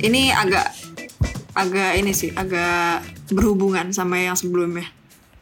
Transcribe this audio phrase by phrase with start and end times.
[0.00, 0.66] ini agak
[1.52, 4.86] agak ini sih agak berhubungan sama yang sebelumnya.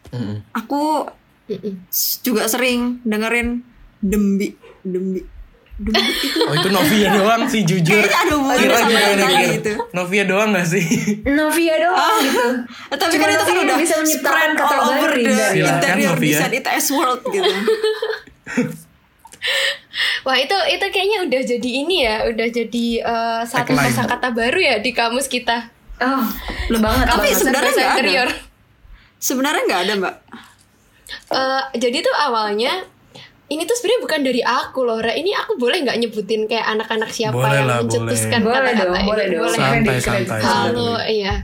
[0.09, 0.41] Mm-mm.
[0.55, 1.07] Aku
[1.47, 1.75] Mm-mm.
[1.87, 3.61] s- juga sering dengerin
[3.99, 5.21] dembi dembi
[5.77, 8.01] dembi itu Oh itu Novia doang sih jujur.
[8.01, 9.53] Kayaknya ada hubungannya Kira sama gimana yang tadi kira?
[9.53, 9.73] gitu.
[9.93, 10.87] Novia doang gak sih?
[11.27, 12.47] Novia doang gitu.
[12.87, 16.15] Eh, tapi Cuma kan itu kan udah bisa menciptakan spread all over kategori the interior
[16.15, 16.31] Novia.
[16.33, 17.53] design ITS world gitu.
[20.23, 24.75] Wah itu itu kayaknya udah jadi ini ya, udah jadi eh, satu kosakata baru ya
[24.79, 25.73] di kamus kita.
[25.97, 26.25] Oh,
[26.69, 27.39] banget Tapi banget.
[27.41, 28.35] sebenarnya Bahasa nggak ada.
[29.17, 30.15] Sebenarnya nggak ada mbak.
[31.33, 32.85] Eh, jadi tuh awalnya
[33.47, 35.15] ini tuh sebenarnya bukan dari aku loh, Ra.
[35.15, 38.53] Ini aku boleh nggak nyebutin kayak anak-anak siapa Boleh yang lah, mencetuskan boleh.
[38.53, 39.09] Boleh kata-kata dong, ini?
[39.09, 39.43] boleh dong.
[39.47, 40.29] Santai, Kredit, kredit.
[40.29, 40.41] santai.
[40.43, 41.35] Halo, iya.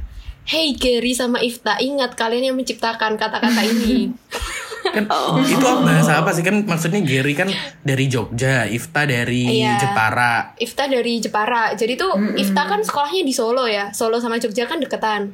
[0.43, 4.11] Hey Gary sama Ifta, ingat kalian yang menciptakan kata-kata ini.
[4.83, 5.07] Kan
[5.47, 7.47] itu apa bahasa apa sih kan maksudnya Gary kan
[7.81, 9.79] dari Jogja, Ifta dari Iya.
[9.79, 10.59] Jepara.
[10.59, 11.73] Ifta dari Jepara.
[11.73, 13.95] Jadi tuh Ifta kan sekolahnya di Solo ya.
[13.95, 15.31] Solo sama Jogja kan deketan.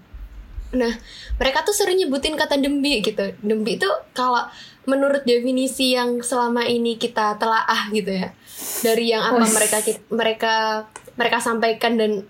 [0.69, 0.93] Nah,
[1.41, 3.25] mereka tuh sering nyebutin kata dembi gitu.
[3.41, 4.45] Dembi itu kalau
[4.85, 8.29] menurut definisi yang selama ini kita telaah gitu ya.
[8.85, 9.53] Dari yang apa Wes.
[9.57, 9.79] mereka
[10.13, 10.55] mereka
[11.17, 12.25] mereka sampaikan dan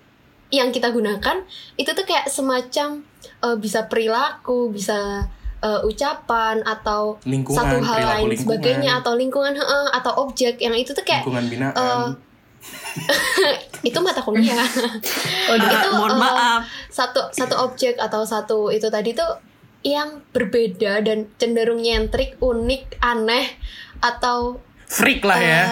[0.48, 1.44] yang kita gunakan
[1.76, 3.02] itu tuh kayak semacam
[3.42, 5.26] eh, bisa perilaku, bisa
[5.58, 8.38] eh, ucapan atau Lingkungan, satu hal lain lingkungan.
[8.38, 11.74] sebagainya atau lingkungan heeh, atau objek yang itu tuh kayak Lingkungan binaan.
[11.76, 12.06] eh,
[13.88, 14.58] itu mata kuliah.
[15.48, 16.60] Eh, itu mohon eh, maaf.
[16.92, 19.40] satu satu objek atau satu itu tadi tuh
[19.86, 23.46] yang berbeda dan cenderung nyentrik, unik, aneh
[24.02, 25.62] atau Freak lah ya.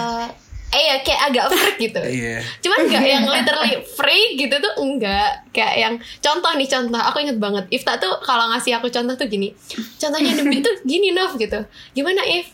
[0.76, 2.00] Eh, ya kayak agak freak gitu.
[2.16, 2.36] Iya.
[2.60, 7.36] Cuman nggak yang literally freak gitu tuh enggak Kayak yang contoh nih contoh Aku inget
[7.36, 9.56] banget Ifta tuh kalau ngasih aku contoh tuh gini
[9.96, 12.52] Contohnya demi tuh gini Nov gitu Gimana If?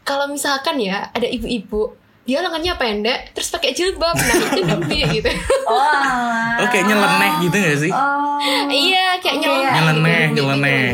[0.00, 5.30] Kalau misalkan ya ada ibu-ibu Dia lengannya pendek Terus pakai jilbab Nah itu demi gitu
[5.64, 6.58] Oh.
[6.58, 7.90] Oh kayaknya nyeleneh gitu gak sih?
[7.90, 10.88] Oh, Iya kayak Kayak- nyeleneh Nyeleneh, gitu, nyeleneh.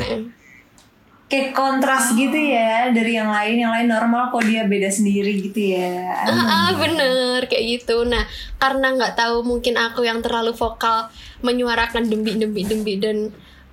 [1.26, 3.58] Kayak kontras gitu ya dari yang lain.
[3.58, 6.14] Yang lain normal kok dia beda sendiri gitu ya.
[6.22, 8.06] Ah, ah, bener kayak gitu.
[8.06, 8.22] Nah,
[8.56, 11.10] karena nggak tahu mungkin aku yang terlalu vokal
[11.42, 13.18] menyuarakan dembi dembi dembi dan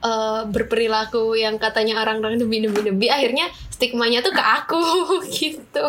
[0.01, 4.81] eh, berperilaku yang katanya orang-orang dembi dembi dembi, akhirnya stigmanya tuh ke aku
[5.37, 5.87] gitu.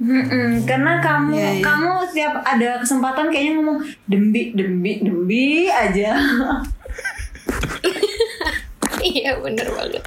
[0.00, 1.60] Mm-mm, karena kamu Iya, iya.
[1.60, 6.16] kamu setiap ada kesempatan kayaknya ngomong dembi dembi dembi aja.
[9.04, 10.00] iya bener banget.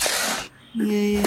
[0.76, 1.26] Iya iya.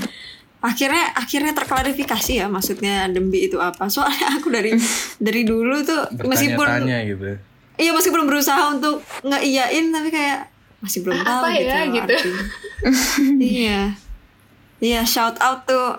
[0.58, 3.86] Akhirnya akhirnya terklarifikasi ya maksudnya dembi itu apa.
[3.86, 4.74] Soalnya aku dari
[5.26, 7.38] dari dulu tuh meskipun gitu.
[7.76, 10.48] iya meskipun berusaha untuk ngeiyain tapi kayak
[10.80, 11.68] masih belum tahu Apa gitu.
[11.68, 12.14] ya, gitu.
[13.60, 13.80] iya.
[14.76, 15.96] Iya shout out tuh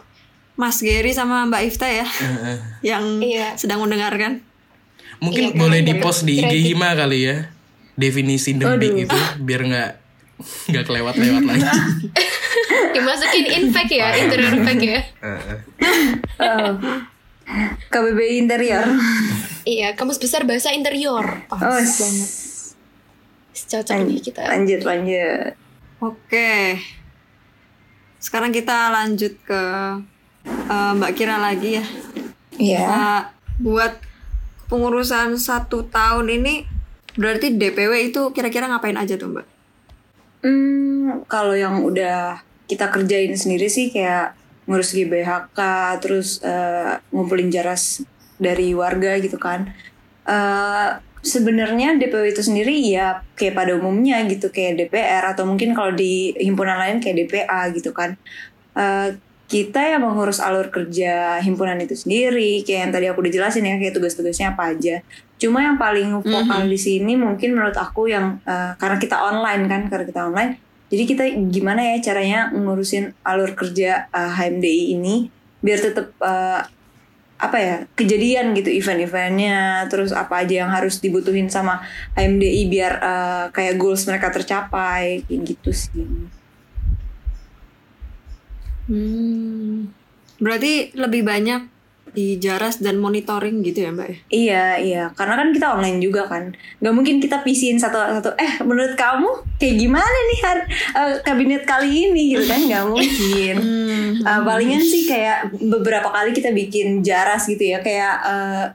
[0.53, 2.57] Mas Gary sama Mbak Ifta ya Heeh.
[2.84, 3.53] yang Iya.
[3.56, 4.41] sedang mendengarkan.
[5.18, 6.53] Mungkin Iya, boleh kan, di dari post di IG.
[6.74, 7.50] Hima kali ya.
[7.94, 9.02] Definisi dembi Aduh.
[9.02, 9.91] itu biar nggak
[10.69, 11.66] nggak kelewat-lewat lagi.
[12.94, 15.02] Dimasukin infek ya, interior infek ya.
[15.22, 15.58] Heeh.
[16.38, 16.72] Oh.
[17.88, 18.84] KBBI interior.
[19.64, 21.24] Iya, kamus besar bahasa interior.
[21.48, 22.30] Pas Oh, banget.
[23.58, 24.42] Cocok nih kita.
[24.48, 25.52] Lanjut lanjut.
[26.00, 26.78] Oke.
[28.18, 29.64] Sekarang kita lanjut ke
[30.46, 31.86] eh, Mbak Kira lagi ya.
[32.58, 32.80] Iya.
[32.84, 33.22] Nah,
[33.58, 33.98] buat
[34.68, 36.68] pengurusan satu tahun ini
[37.16, 39.46] berarti DPW itu kira-kira ngapain aja tuh Mbak?
[40.38, 44.36] Hmm, kalau yang udah kita kerjain sendiri sih kayak
[44.68, 45.60] ngurus GBHK,
[46.04, 48.04] terus eh, ngumpulin jaras
[48.38, 49.72] dari warga gitu kan.
[50.28, 55.92] Eh Sebenarnya DPW itu sendiri ya kayak pada umumnya gitu kayak DPR atau mungkin kalau
[55.92, 58.16] di himpunan lain kayak DPA gitu kan.
[58.78, 59.18] Eh
[59.48, 63.76] kita yang mengurus alur kerja himpunan itu sendiri kayak yang tadi aku udah jelasin ya
[63.76, 64.96] kayak tugas-tugasnya apa aja.
[65.36, 69.82] Cuma yang paling vokal di sini mungkin menurut aku yang eh, karena kita online kan
[69.92, 70.52] karena kita online
[70.88, 75.16] jadi kita gimana ya caranya ngurusin alur kerja eh, HMDI ini
[75.59, 76.62] biar tetap eh,
[77.38, 81.86] apa ya kejadian gitu event-eventnya terus apa aja yang harus dibutuhin sama
[82.18, 86.07] HMDI biar eh, kayak goals mereka tercapai kayak gitu sih.
[88.88, 89.92] Hmm.
[90.39, 91.76] Berarti lebih banyak
[92.18, 94.18] di jaras dan monitoring gitu ya Mbak ya?
[94.34, 95.04] Iya iya.
[95.14, 96.50] Karena kan kita online juga kan.
[96.81, 99.30] Nggak mungkin kita pisiin satu-satu eh menurut kamu
[99.62, 100.60] kayak gimana nih har
[100.98, 102.34] eh, kabinet kali ini?
[102.34, 103.56] Gitu kan nggak mungkin.
[104.18, 107.86] Eh, palingan sih kayak beberapa kali kita bikin jaras gitu ya.
[107.86, 108.66] Kayak eh,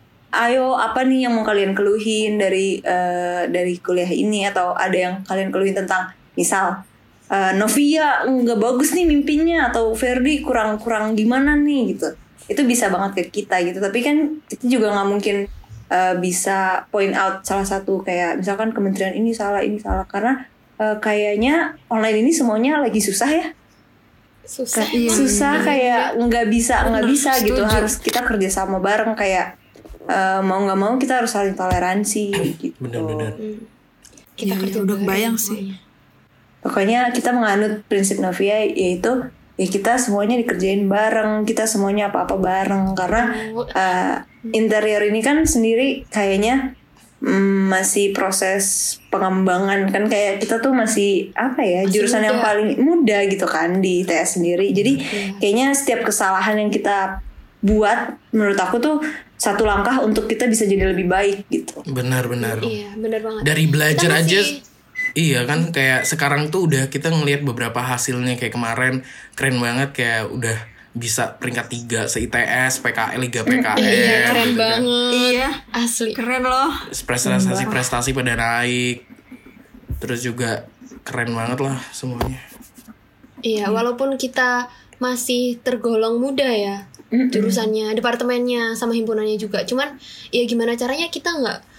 [0.47, 4.47] ayo apa nih yang mau kalian keluhin dari eh, dari kuliah ini?
[4.47, 6.87] Atau ada yang kalian keluhin tentang misal
[7.27, 9.75] eh, Novia nggak bagus nih mimpinya.
[9.75, 11.99] Atau Ferdi kurang kurang gimana nih?
[11.99, 12.22] Gitu
[12.53, 13.81] itu bisa banget ke kita gitu.
[13.81, 15.37] Tapi kan kita juga nggak mungkin
[15.89, 20.05] eh, bisa point out salah satu kayak misalkan kementerian ini salah ini salah.
[20.05, 20.45] Karena
[20.77, 23.47] eh, kayaknya online ini semuanya lagi susah ya.
[24.43, 24.83] Susah.
[24.85, 27.63] Kayak susah kayak nggak bisa nggak bisa gitu.
[27.63, 27.73] setuju.
[27.73, 29.57] harus kita kerja sama bareng kayak
[30.05, 32.25] eh, mau nggak mau kita harus saling toleransi
[32.59, 32.77] gitu.
[32.83, 33.33] Bener-bener.
[34.33, 35.77] kita Iya, kerja iya, udah kebayang semuanya.
[36.59, 39.29] pokoknya kita menganut prinsip Novia yaitu
[39.63, 42.99] ya kita semuanya dikerjain bareng kita semuanya apa-apa bareng.
[42.99, 43.23] Karena
[43.71, 44.15] eh,
[44.51, 46.75] interior ini kan sendiri kayaknya
[47.21, 50.11] mm, masih proses pengembangan kan.
[50.11, 52.47] Kayak kita tuh masih apa ya Masih jurusan yang muda.
[52.51, 54.75] paling muda gitu kan di ITS sendiri.
[54.75, 54.93] Jadi
[55.39, 57.23] kayaknya setiap kesalahan yang kita
[57.63, 58.97] buat menurut aku tuh
[59.39, 61.79] satu langkah untuk kita bisa jadi lebih baik gitu.
[61.87, 62.59] Benar-benar.
[62.63, 63.43] iya bener banget.
[63.43, 64.72] Dari belajar Kita aja masih-
[65.13, 69.05] Iya kan kayak sekarang tuh udah kita ngelihat beberapa hasilnya kayak kemarin
[69.37, 70.57] keren banget kayak udah
[70.93, 71.73] bisa peringkat
[72.05, 73.81] 3 se ITS, PKL, Liga PKL.
[73.81, 74.81] iya keren gitu kan.
[74.81, 76.73] banget Iya, asli keren loh.
[76.93, 79.09] Prestasi prestasi pada naik.
[80.01, 80.69] Terus juga
[81.05, 82.41] keren banget lah semuanya.
[83.41, 84.69] Iya, walaupun kita
[85.01, 89.65] masih tergolong muda ya jurusannya, departemennya sama himpunannya juga.
[89.65, 89.97] Cuman
[90.33, 91.72] ya gimana caranya kita nggak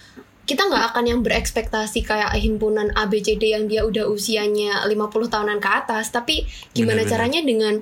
[0.44, 5.68] kita nggak akan yang berekspektasi kayak himpunan ABCD yang dia udah usianya 50 tahunan ke
[5.68, 6.44] atas, tapi
[6.76, 7.10] gimana Benar-benar.
[7.10, 7.74] caranya dengan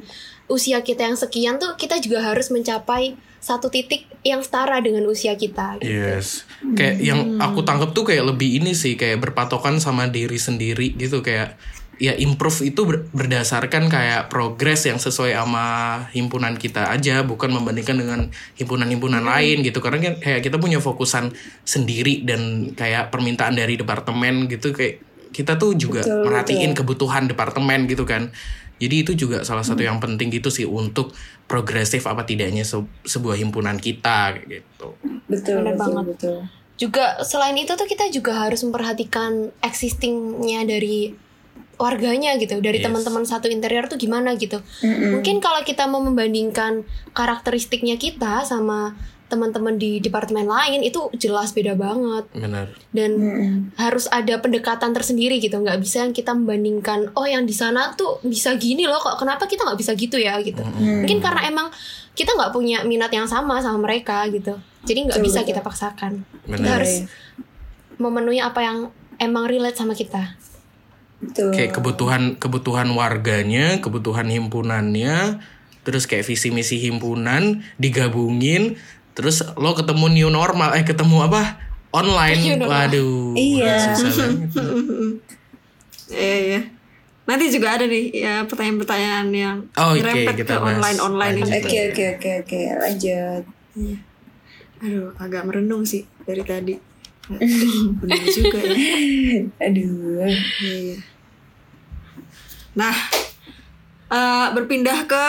[0.46, 5.34] usia kita yang sekian tuh kita juga harus mencapai satu titik yang setara dengan usia
[5.34, 5.82] kita.
[5.82, 5.90] gitu.
[5.90, 6.46] Yes.
[6.78, 11.18] Kayak yang aku tangkap tuh kayak lebih ini sih kayak berpatokan sama diri sendiri gitu
[11.26, 11.58] kayak
[12.02, 15.66] ya improve itu ber- berdasarkan kayak progres yang sesuai sama
[16.10, 18.20] himpunan kita aja bukan membandingkan dengan
[18.58, 19.78] himpunan-himpunan lain gitu.
[19.78, 21.30] Karena kan kayak kita punya fokusan
[21.62, 24.98] sendiri dan kayak permintaan dari departemen gitu kayak
[25.30, 28.34] kita tuh juga Betul, merhatiin kebutuhan departemen gitu kan.
[28.82, 31.14] Jadi itu juga salah satu yang penting gitu sih untuk
[31.46, 34.98] progresif apa tidaknya se- sebuah himpunan kita kayak gitu.
[35.30, 36.04] Betul betul banget.
[36.18, 36.36] betul.
[36.82, 41.14] Juga selain itu tuh kita juga harus memperhatikan existingnya dari
[41.80, 42.86] warganya gitu dari Yes.
[42.88, 44.60] teman-teman satu interior tuh gimana gitu.
[44.84, 46.84] Mungkin kalau kita mau membandingkan
[47.16, 48.94] karakteristiknya kita sama
[49.32, 52.28] teman-teman di departemen lain itu jelas beda banget.
[52.36, 52.68] Benar.
[52.92, 53.52] Dan Mm-mm.
[53.80, 58.20] harus ada pendekatan tersendiri gitu nggak bisa yang kita membandingkan oh yang di sana tuh
[58.20, 60.36] bisa gini loh kok kenapa kita nggak bisa gitu ya?
[60.44, 60.60] gitu.
[60.60, 61.72] Mungkin karena emang
[62.12, 64.60] kita nggak punya minat yang sama sama mereka gitu.
[64.84, 66.28] Jadi nggak bisa kita paksakan.
[66.44, 67.08] Kita harus
[67.96, 70.36] memenuhi apa yang emang relate sama kita
[71.22, 75.38] betul kayak kebutuhan kebutuhan warganya kebutuhan himpunannya
[75.82, 78.74] terus kayak visi misi himpunan digabungin
[79.12, 81.58] terus lo ketemu new normal eh ketemu apa
[81.90, 83.94] online waduh Iya.
[83.94, 84.50] susah banget
[86.08, 86.60] Iya, iya.
[87.22, 91.50] Nanti juga ada nih ya pertanyaan-pertanyaan yang Oh, nyerempet kita ke online-online ini.
[91.56, 93.42] oke oke oke oke lanjut
[94.82, 96.74] Aduh, agak merenung sih dari tadi.
[98.02, 98.74] Benar juga ya.
[99.62, 100.26] aduh
[100.58, 100.96] Iya, iya.
[102.72, 102.94] Nah,
[104.08, 105.24] eh, berpindah ke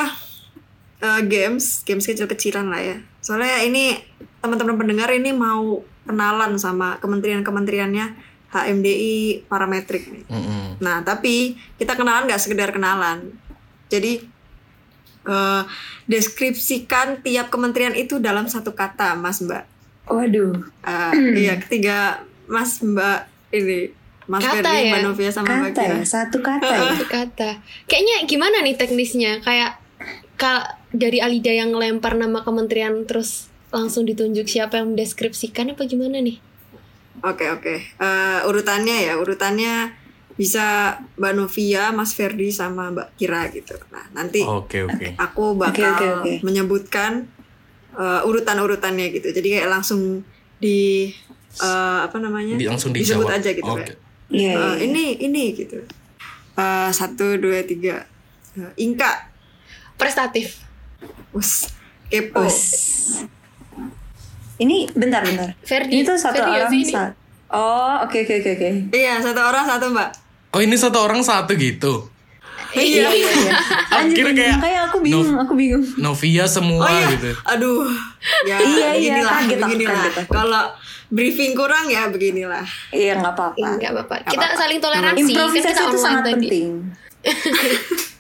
[1.04, 2.98] eh, games, games kecil-kecilan lah ya.
[3.20, 4.00] Soalnya ini
[4.44, 10.26] teman-teman pendengar ini mau kenalan sama kementerian-kementeriannya HMDI parametrik nih.
[10.30, 10.78] Mm-mm.
[10.84, 13.34] Nah, tapi kita kenalan nggak sekedar kenalan.
[13.90, 14.24] Jadi
[15.28, 15.64] eh,
[16.08, 19.64] deskripsikan tiap kementerian itu dalam satu kata, Mas Mbak.
[20.04, 21.14] waduh Eh,
[21.48, 24.92] iya, ketiga Mas Mbak ini Mas Kata Ferdi, ya?
[24.92, 25.96] Mbak Novia sama Mbak kata Kira.
[25.96, 27.50] ya satu kata ya Satu kata
[27.86, 29.78] kayaknya gimana nih teknisnya kayak
[30.34, 36.20] ka, dari Alida yang ngelempar nama kementerian terus langsung ditunjuk siapa yang mendeskripsikan apa gimana
[36.20, 36.38] nih
[37.20, 37.76] Oke oke.
[37.80, 39.96] Eh, urutannya ya urutannya
[40.34, 43.80] bisa Mbak Novia, Mas Ferdi sama Mbak Kira gitu.
[43.90, 46.34] Nah nanti oke oke aku bakal Oke, oke, oke.
[46.42, 47.24] menyebutkan
[47.94, 49.30] eh, urutan-urutannya gitu.
[49.30, 50.20] Jadi kayak langsung
[50.58, 51.14] di
[51.56, 52.58] eh, apa namanya?
[52.58, 53.80] Di- langsung disebut dijawab aja gitu Oke.
[53.86, 53.98] kayak.
[54.34, 54.84] Iya eh, iya.
[54.84, 55.78] ini ini gitu.
[56.54, 58.04] Eh, satu dua tiga.
[58.54, 59.30] Eh, Inka,
[59.96, 60.60] prestatif
[61.32, 61.70] us,
[62.08, 62.60] kepo, Us.
[64.56, 66.86] ini bentar bentar Ferdi ini tuh satu Ferdi orang ini?
[66.88, 67.14] sa-
[67.50, 70.10] oh oke oke oke oke Iya satu orang satu Mbak.
[70.52, 71.94] oh ini satu orang satu gitu
[72.74, 73.06] Iya.
[73.06, 73.54] iya iya
[73.92, 74.26] lanjut.
[74.28, 77.86] kayak- makanya aku bingung aku bingung Novia semua Oh iya, gitu aduh,
[78.44, 79.94] ya Iya, iya, beginilah, kaget aku, beginilah.
[80.00, 80.32] kaget aku.
[80.32, 80.64] Kalau
[81.14, 82.66] briefing kurang ya beginilah.
[82.90, 84.58] iya nggak apa-apa nggak apa-apa kita apa-apa.
[84.58, 86.70] saling toleransi kan improvisasi kita itu sangat tadi penting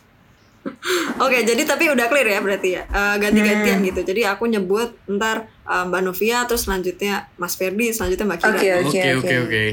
[1.17, 2.83] Oke, jadi tapi udah clear ya berarti ya.
[2.85, 3.85] Eh, ganti-gantian Hmm.
[3.85, 4.01] gitu.
[4.01, 8.51] Jadi aku nyebut ntar eh, Mbak Novia, terus selanjutnya Mas Ferdi, selanjutnya Mbak Kira.
[8.53, 8.87] Oke, Eh, oke.
[8.87, 9.63] oke oke oke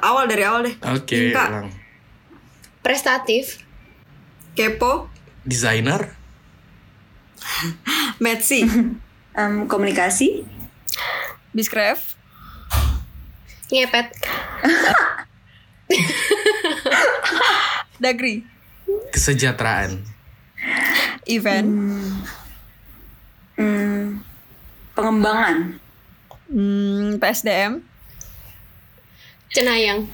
[0.00, 0.74] awal dari awal deh.
[0.82, 1.68] oke Inka, ulang.
[2.80, 3.60] prestatif
[4.54, 6.16] kepo, desainer
[8.18, 8.64] Metsi,
[9.38, 10.42] Em, komunikasi
[11.50, 12.17] Biskref,
[13.68, 14.06] Ngepet.
[18.00, 18.44] Dagri.
[19.12, 20.00] Kesejahteraan.
[21.28, 21.68] Event.
[23.58, 24.24] Hmm,
[24.96, 25.76] pengembangan.
[26.48, 27.84] Hmm, PSDM.
[29.54, 30.08] Cenayang.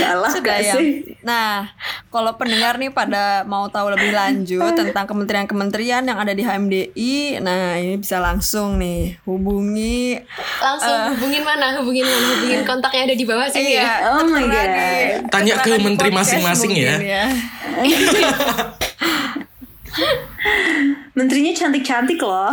[0.00, 0.74] Salah Sudah gak ya.
[0.80, 0.88] sih?
[1.20, 1.68] Nah,
[2.14, 7.74] kalau pendengar nih pada mau tahu lebih lanjut tentang kementerian-kementerian yang ada di HMDI, nah
[7.74, 10.22] ini bisa langsung nih hubungi
[10.62, 11.74] Langsung hubungin mana?
[11.82, 12.26] Hubungin mana?
[12.30, 14.14] Hubungin kontaknya ada di bawah sini ya.
[14.14, 14.68] Oh my God.
[14.70, 16.94] di- Tanya ke menteri masing-masing ya.
[16.94, 17.28] mungkin
[21.14, 22.50] Menterinya cantik-cantik loh.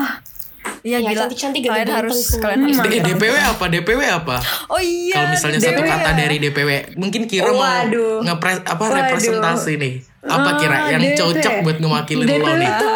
[0.82, 1.20] Iya Ya, gila.
[1.24, 2.42] cantik-cantik, kalian ganteng-ganteng harus semua.
[2.44, 3.66] kalian harus D- DPW apa?
[3.68, 4.38] DPW apa?
[4.68, 5.14] Oh iya.
[5.14, 6.18] Kalau misalnya satu DPW kata ya.
[6.18, 8.18] dari DPW, mungkin kira mau Waduh.
[8.22, 8.98] ngepres apa Waduh.
[9.00, 9.94] representasi nih.
[10.24, 11.14] Apa kira Ah, yang DP.
[11.16, 12.70] cocok buat ngewakilin lo DPW nih?
[12.72, 12.92] itu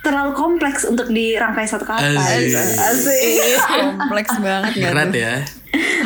[0.00, 2.02] terlalu kompleks untuk dirangkai satu kata.
[2.04, 2.38] Asik.
[2.44, 2.60] gitu.
[2.78, 3.22] Asik.
[3.68, 5.32] kompleks banget nggak Berat ya.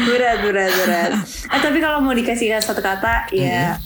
[0.00, 1.11] berat, berat, berat.
[1.47, 3.77] Ah, tapi kalau mau dikasih satu kata, ya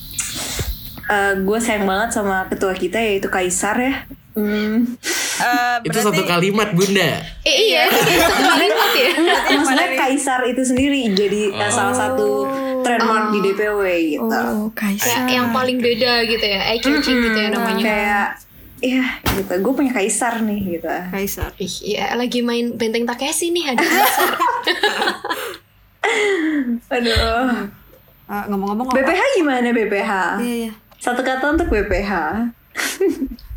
[1.35, 3.95] gue sayang banget sama ketua kita yaitu Kaisar ya.
[4.33, 4.97] Hmm.
[5.43, 7.21] Eh, Itu satu kalimat bunda.
[7.45, 9.11] Eh, iya, satu kalimat ya.
[9.59, 12.49] Maksudnya Kaisar itu sendiri jadi eh, salah satu
[12.81, 13.81] trademark di DPW
[14.17, 14.29] gitu.
[14.29, 15.29] Oh, Kaisar.
[15.29, 16.61] Kayak yang paling beda gitu ya.
[16.69, 17.83] Eye catching gitu ya namanya.
[17.85, 18.27] Kayak,
[18.81, 19.05] ya
[19.37, 19.53] gitu.
[19.61, 20.89] Gue punya Kaisar nih gitu.
[20.89, 21.51] Kaisar.
[21.61, 24.31] Ih, ya lagi main Benteng Takeshi nih ada Kaisar.
[26.97, 27.69] Aduh.
[28.33, 28.97] Eh, ngomong-ngomong apa?
[28.97, 30.13] BPH gimana BPH?
[30.41, 30.73] Iya, iya.
[30.97, 32.13] Satu kata untuk BPH.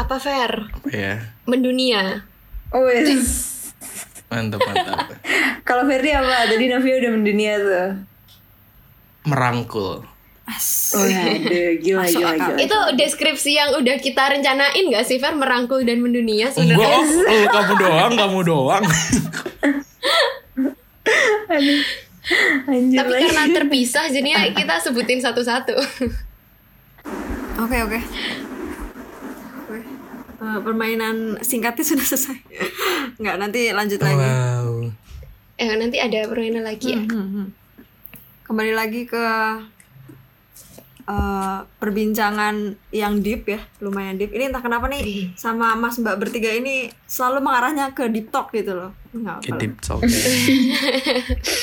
[0.00, 0.72] Apa fair?
[0.72, 1.20] Apa ya?
[1.44, 2.24] Mendunia.
[2.72, 3.50] Wes.
[4.32, 5.12] Mantap mantap.
[5.68, 6.48] Kalau Ferdi apa?
[6.48, 7.90] Tadi Novia udah mendunia tuh.
[9.28, 10.08] Merangkul.
[10.90, 11.22] Oh ya,
[11.78, 12.58] gila Masuk gila gila.
[12.58, 16.98] Itu deskripsi yang udah kita rencanain gak sih Fer merangkul dan mendunia Enggak, sebenarnya?
[17.30, 18.82] oh, kamu doang, kamu doang.
[22.66, 23.22] Anjir Tapi lagi.
[23.30, 25.74] karena terpisah jadinya kita sebutin satu-satu.
[27.62, 27.98] Oke, oke.
[27.98, 28.00] Oke.
[30.40, 32.36] Eh, permainan singkatnya sudah selesai.
[33.16, 34.16] Enggak, nanti lanjut lagi.
[34.18, 34.88] Wow.
[35.54, 37.02] Eh nanti ada permainan lagi ya.
[37.02, 37.46] Hmm, hmm.
[38.42, 39.20] Kembali lagi ke
[41.04, 42.54] eh, perbincangan
[42.88, 44.32] yang deep ya, lumayan deep.
[44.32, 48.72] Ini entah kenapa nih sama Mas Mbak bertiga ini selalu mengarahnya ke deep talk gitu
[48.72, 48.96] loh.
[49.10, 49.44] Enggak apa.
[49.44, 50.00] Kedip talk.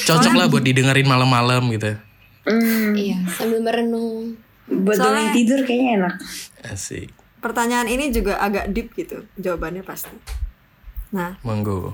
[0.05, 1.97] Cocok lah buat didengerin malam-malam gitu.
[2.45, 4.37] Hmm, Iya, sambil merenung.
[4.67, 6.13] buat Soalnya- tidur kayaknya enak.
[6.61, 7.09] Asik.
[7.37, 10.13] Pertanyaan ini juga agak deep gitu, jawabannya pasti.
[11.13, 11.93] Nah, Monggo.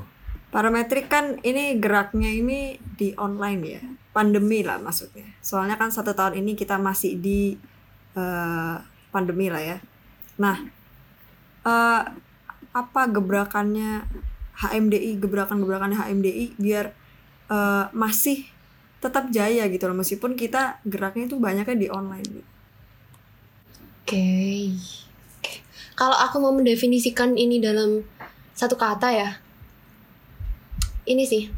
[0.53, 3.81] Parametrik kan ini geraknya ini di online ya,
[4.13, 5.25] pandemi lah maksudnya.
[5.41, 7.57] Soalnya kan satu tahun ini kita masih di
[8.13, 8.75] eh,
[9.09, 9.77] pandemi lah ya.
[10.37, 10.61] Nah,
[11.65, 12.03] eh,
[12.73, 14.05] apa gebrakannya
[14.53, 16.93] HMDI, gebrakan-gebrakannya HMDI biar
[17.49, 18.45] eh, masih
[19.01, 22.29] tetap jaya gitu loh, meskipun kita geraknya itu banyaknya di online.
[22.31, 22.45] Oke.
[24.07, 25.02] Oke.
[25.93, 28.01] Kalau aku mau mendefinisikan ini dalam
[28.57, 29.29] satu kata ya.
[31.05, 31.49] Ini sih.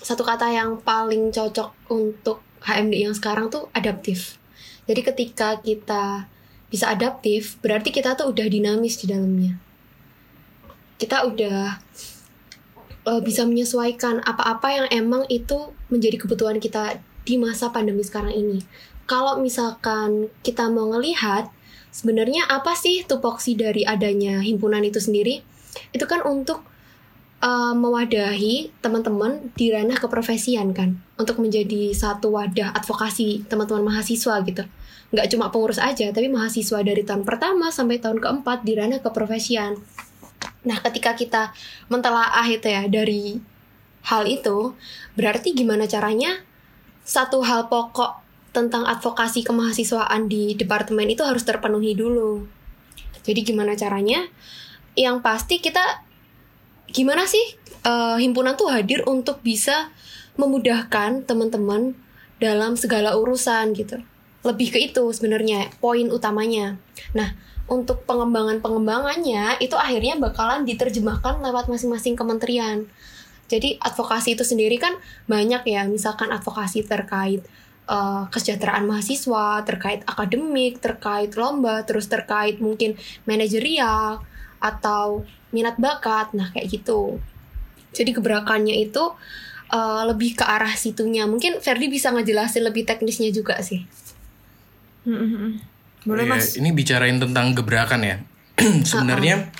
[0.00, 4.40] Satu kata yang paling cocok untuk HMD yang sekarang tuh adaptif.
[4.86, 6.30] Jadi ketika kita
[6.70, 9.58] bisa adaptif, berarti kita tuh udah dinamis di dalamnya.
[10.96, 11.82] Kita udah
[13.04, 18.62] eh, bisa menyesuaikan apa-apa yang emang itu menjadi kebutuhan kita di masa pandemi sekarang ini
[19.06, 21.48] kalau misalkan kita mau ngelihat
[21.96, 25.40] sebenarnya apa sih tupoksi dari adanya himpunan itu sendiri?
[25.96, 26.60] Itu kan untuk
[27.40, 31.00] uh, mewadahi teman-teman di ranah keprofesian kan.
[31.16, 34.68] Untuk menjadi satu wadah advokasi teman-teman mahasiswa gitu.
[35.16, 39.80] Nggak cuma pengurus aja tapi mahasiswa dari tahun pertama sampai tahun keempat di ranah keprofesian.
[40.68, 41.56] Nah ketika kita
[41.88, 43.40] mentelaah itu ya dari
[44.04, 44.76] hal itu
[45.16, 46.44] berarti gimana caranya
[47.06, 48.25] satu hal pokok
[48.56, 52.48] tentang advokasi kemahasiswaan di departemen itu harus terpenuhi dulu.
[53.20, 54.24] Jadi gimana caranya?
[54.96, 56.00] Yang pasti kita
[56.88, 57.44] gimana sih
[57.84, 59.92] eh, himpunan tuh hadir untuk bisa
[60.40, 61.92] memudahkan teman-teman
[62.40, 64.00] dalam segala urusan gitu.
[64.40, 66.80] Lebih ke itu sebenarnya poin utamanya.
[67.12, 67.36] Nah,
[67.66, 72.88] untuk pengembangan-pengembangannya itu akhirnya bakalan diterjemahkan lewat masing-masing kementerian.
[73.46, 74.94] Jadi advokasi itu sendiri kan
[75.26, 77.42] banyak ya, misalkan advokasi terkait
[77.86, 84.22] eh, kesejahteraan mahasiswa, terkait akademik, terkait lomba, terus terkait mungkin manajerial
[84.58, 85.22] atau
[85.54, 87.22] minat bakat, nah kayak gitu.
[87.94, 89.14] Jadi gebrakannya itu
[89.72, 91.24] eh, lebih ke arah situnya.
[91.24, 93.86] Mungkin Ferdi bisa ngejelasin lebih teknisnya juga sih.
[96.06, 96.54] Boleh Ya, mas?
[96.54, 98.16] Ini bicarain tentang gebrakan ya.
[98.90, 99.50] Sebenarnya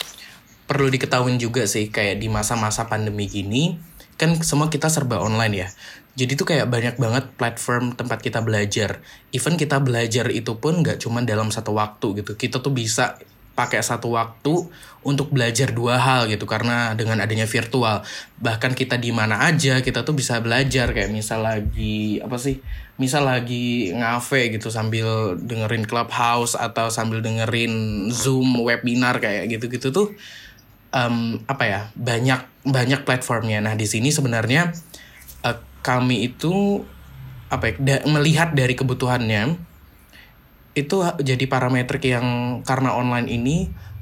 [0.66, 3.78] perlu diketahui juga sih kayak di masa-masa pandemi gini
[4.16, 5.68] kan semua kita serba online ya.
[6.16, 9.04] Jadi tuh kayak banyak banget platform tempat kita belajar.
[9.36, 12.32] Even kita belajar itu pun nggak cuma dalam satu waktu gitu.
[12.40, 13.20] Kita tuh bisa
[13.56, 14.68] pakai satu waktu
[15.00, 18.04] untuk belajar dua hal gitu karena dengan adanya virtual
[18.36, 22.60] bahkan kita di mana aja kita tuh bisa belajar kayak misal lagi apa sih
[23.00, 30.12] misal lagi ngafe gitu sambil dengerin clubhouse atau sambil dengerin zoom webinar kayak gitu-gitu tuh
[30.94, 33.62] em, apa ya banyak banyak platformnya.
[33.62, 34.74] Nah di sini sebenarnya
[35.46, 36.82] eh, kami itu
[37.46, 39.54] apa ya da- melihat dari kebutuhannya
[40.76, 43.56] itu jadi parametrik yang karena online ini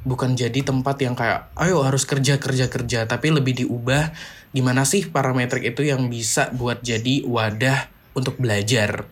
[0.04, 3.06] bukan jadi tempat yang kayak ayo harus kerja kerja kerja.
[3.06, 4.10] Tapi lebih diubah
[4.50, 7.88] gimana sih parametrik itu yang bisa buat jadi wadah
[8.18, 9.06] untuk belajar.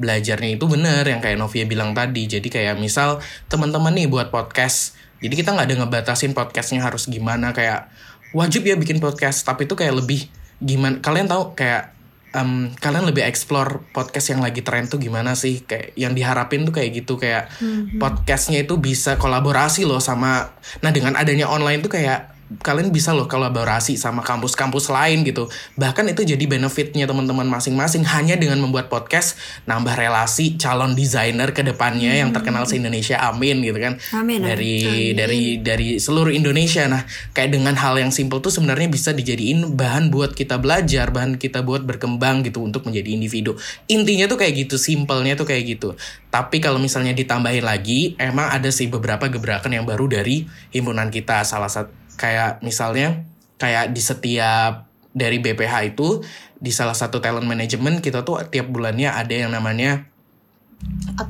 [0.00, 2.24] Belajarnya itu bener yang kayak Novia bilang tadi.
[2.30, 3.20] Jadi kayak misal
[3.52, 7.92] teman-teman nih buat podcast jadi kita nggak ada ngebatasin podcastnya harus gimana kayak
[8.32, 10.26] wajib ya bikin podcast tapi itu kayak lebih
[10.60, 11.96] gimana kalian tahu kayak
[12.34, 15.66] em, kalian lebih explore podcast yang lagi tren tuh gimana sih?
[15.66, 17.50] Kayak yang diharapin tuh kayak gitu kayak
[17.98, 23.30] podcastnya itu bisa kolaborasi loh sama nah dengan adanya online tuh kayak kalian bisa loh
[23.30, 25.46] kolaborasi sama kampus-kampus lain gitu.
[25.78, 28.02] Bahkan itu jadi benefitnya teman-teman masing-masing.
[28.02, 29.38] Hanya dengan membuat podcast
[29.70, 33.22] nambah relasi calon desainer ke depannya yang terkenal se Indonesia.
[33.22, 34.02] Amin gitu kan.
[34.10, 34.50] Amin, amin.
[34.50, 34.74] dari
[35.14, 36.90] dari dari seluruh Indonesia.
[36.90, 41.38] Nah kayak dengan hal yang simple tuh sebenarnya bisa dijadiin bahan buat kita belajar bahan
[41.38, 43.54] kita buat berkembang gitu untuk menjadi individu.
[43.86, 45.94] Intinya tuh kayak gitu simpelnya tuh kayak gitu.
[46.34, 51.46] Tapi kalau misalnya ditambahin lagi emang ada sih beberapa gebrakan yang baru dari himpunan kita.
[51.46, 53.24] Salah satu kayak misalnya
[53.56, 56.20] kayak di setiap dari BPH itu
[56.60, 60.04] di salah satu talent management kita tuh tiap bulannya ada yang namanya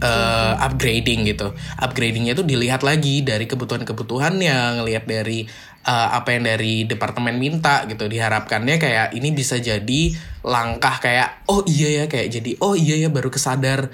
[0.03, 1.55] eh, upgrading gitu.
[1.79, 5.47] Upgradingnya tuh dilihat lagi dari kebutuhan-kebutuhannya, ngelihat dari
[5.87, 8.11] eh, apa yang dari departemen minta gitu.
[8.11, 10.03] Diharapkannya kayak ini bisa jadi
[10.43, 13.91] langkah kayak oh iya ya kayak jadi oh iya ya baru kesadar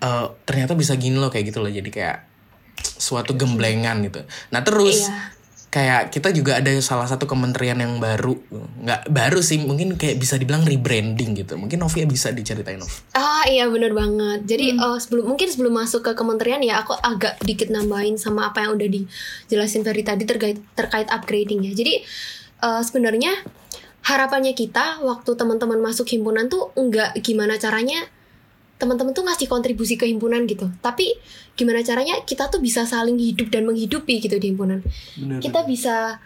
[0.00, 1.70] eh, ternyata bisa gini loh kayak gitu loh.
[1.70, 2.26] Jadi kayak
[2.80, 4.24] suatu gemblengan gitu.
[4.52, 5.39] Nah terus Iya.
[5.70, 8.34] Kayak kita juga ada salah satu kementerian yang baru
[8.82, 12.90] nggak baru sih mungkin kayak bisa dibilang rebranding gitu mungkin Novia bisa diceritain Nov
[13.40, 14.44] Ah iya bener banget.
[14.44, 18.68] Jadi eh, sebelum mungkin sebelum masuk ke kementerian ya aku agak dikit nambahin sama apa
[18.68, 21.72] yang udah dijelasin Ferry tadi terkait terkait upgrading ya.
[21.72, 22.04] Jadi
[22.60, 23.32] eh, sebenarnya
[24.04, 28.04] harapannya kita waktu teman-teman masuk himpunan tuh enggak gimana caranya
[28.80, 30.72] teman-teman tuh ngasih kontribusi ke himpunan gitu.
[30.80, 31.12] Tapi
[31.52, 34.80] gimana caranya kita tuh bisa saling hidup dan menghidupi gitu di himpunan.
[35.44, 36.16] Kita bisa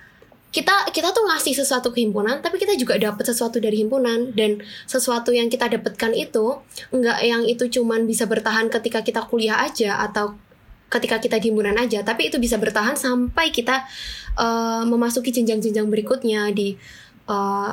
[0.54, 4.62] kita kita tuh ngasih sesuatu ke himpunan tapi kita juga dapat sesuatu dari himpunan dan
[4.86, 6.62] sesuatu yang kita dapatkan itu
[6.94, 10.38] enggak yang itu cuman bisa bertahan ketika kita kuliah aja atau
[10.86, 13.82] ketika kita di himpunan aja tapi itu bisa bertahan sampai kita
[14.38, 16.78] eh, memasuki jenjang-jenjang berikutnya di
[17.26, 17.70] eh,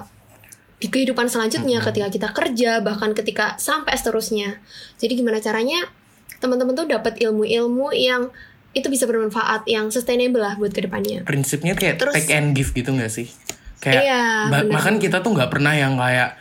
[0.81, 4.57] di kehidupan selanjutnya ketika kita kerja bahkan ketika sampai seterusnya.
[4.97, 5.85] Jadi gimana caranya
[6.41, 8.33] teman-teman tuh dapat ilmu-ilmu yang
[8.73, 11.21] itu bisa bermanfaat yang sustainable lah buat ke depannya.
[11.21, 13.29] Prinsipnya kayak Terus- take and give gitu gak sih?
[13.77, 14.73] Kayak Iya, bener.
[14.73, 16.37] bahkan kita tuh nggak pernah yang kayak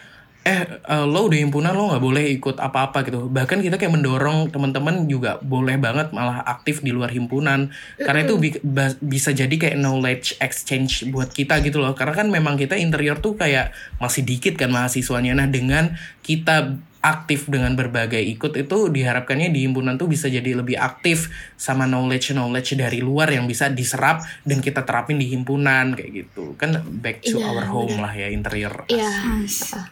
[0.50, 3.30] eh eh, lo udah himpunan lo nggak boleh ikut apa-apa gitu.
[3.30, 7.70] Bahkan kita kayak mendorong teman-teman juga boleh banget malah aktif di luar himpunan.
[7.96, 8.58] Karena itu bi-
[8.98, 11.94] bisa jadi kayak knowledge exchange buat kita gitu loh.
[11.94, 13.70] Karena kan memang kita interior tuh kayak
[14.02, 15.38] masih dikit kan mahasiswanya.
[15.38, 20.76] Nah dengan kita aktif dengan berbagai ikut itu diharapkannya di himpunan tuh bisa jadi lebih
[20.76, 26.12] aktif sama knowledge knowledge dari luar yang bisa diserap dan kita terapin di himpunan kayak
[26.12, 26.52] gitu.
[26.60, 28.84] Kan back to Iya, our home lah ya interior.
[28.92, 29.88] Iya, ah,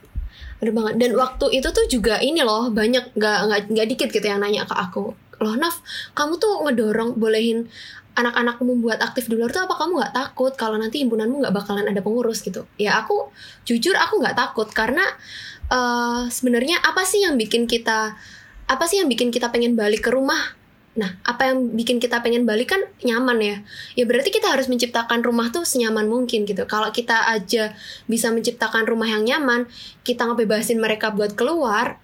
[0.58, 0.94] bener banget.
[0.98, 4.66] Dan waktu itu tuh juga ini loh banyak nggak nggak nggak dikit gitu yang nanya
[4.66, 5.14] ke aku.
[5.38, 5.80] Loh Naf,
[6.18, 7.70] kamu tuh ngedorong bolehin
[8.18, 11.86] anak-anakmu membuat aktif di luar tuh apa kamu nggak takut kalau nanti himpunanmu nggak bakalan
[11.86, 12.66] ada pengurus gitu?
[12.74, 13.30] Ya aku
[13.62, 15.06] jujur aku nggak takut karena
[15.70, 18.18] eh, sebenarnya apa sih yang bikin kita
[18.68, 20.58] apa sih yang bikin kita pengen balik ke rumah?
[20.98, 23.56] Nah, apa yang bikin kita pengen balik kan nyaman ya.
[23.94, 26.66] Ya berarti kita harus menciptakan rumah tuh senyaman mungkin gitu.
[26.66, 27.78] Kalau kita aja
[28.10, 29.70] bisa menciptakan rumah yang nyaman,
[30.02, 32.02] kita ngebebasin mereka buat keluar,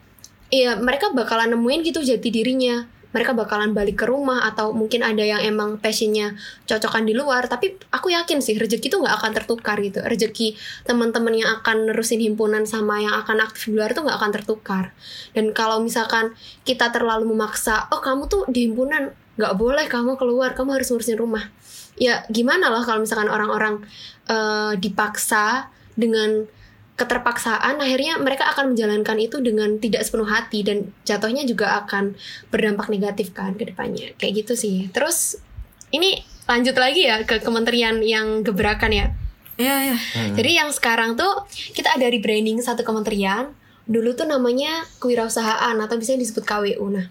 [0.54, 2.86] ya mereka bakalan nemuin gitu jati dirinya.
[3.14, 6.34] Mereka bakalan balik ke rumah atau mungkin ada yang emang passionnya
[6.66, 7.46] cocokan di luar.
[7.46, 10.02] Tapi aku yakin sih rezeki tuh nggak akan tertukar gitu.
[10.02, 14.32] Rezeki teman-teman yang akan nerusin himpunan sama yang akan aktif di luar tuh nggak akan
[14.34, 14.84] tertukar.
[15.30, 16.34] Dan kalau misalkan
[16.66, 21.14] kita terlalu memaksa, oh kamu tuh di himpunan nggak boleh kamu keluar, kamu harus ngurusin
[21.14, 21.46] rumah.
[21.94, 23.86] Ya gimana lah kalau misalkan orang-orang
[24.26, 26.50] eh, dipaksa dengan
[26.94, 32.14] keterpaksaan akhirnya mereka akan menjalankan itu dengan tidak sepenuh hati dan jatuhnya juga akan
[32.54, 35.42] berdampak negatif kan ke depannya kayak gitu sih terus
[35.90, 39.08] ini lanjut lagi ya ke kementerian yang gebrakan ya
[39.54, 39.96] Iya, iya.
[40.34, 41.46] Jadi yang sekarang tuh
[41.78, 43.54] kita ada rebranding satu kementerian.
[43.86, 46.86] Dulu tuh namanya kewirausahaan atau bisa disebut KWU.
[46.90, 47.06] Nah,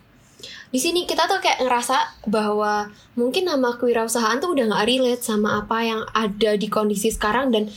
[0.74, 5.64] di sini kita tuh kayak ngerasa bahwa mungkin nama kewirausahaan tuh udah nggak relate sama
[5.64, 7.72] apa yang ada di kondisi sekarang dan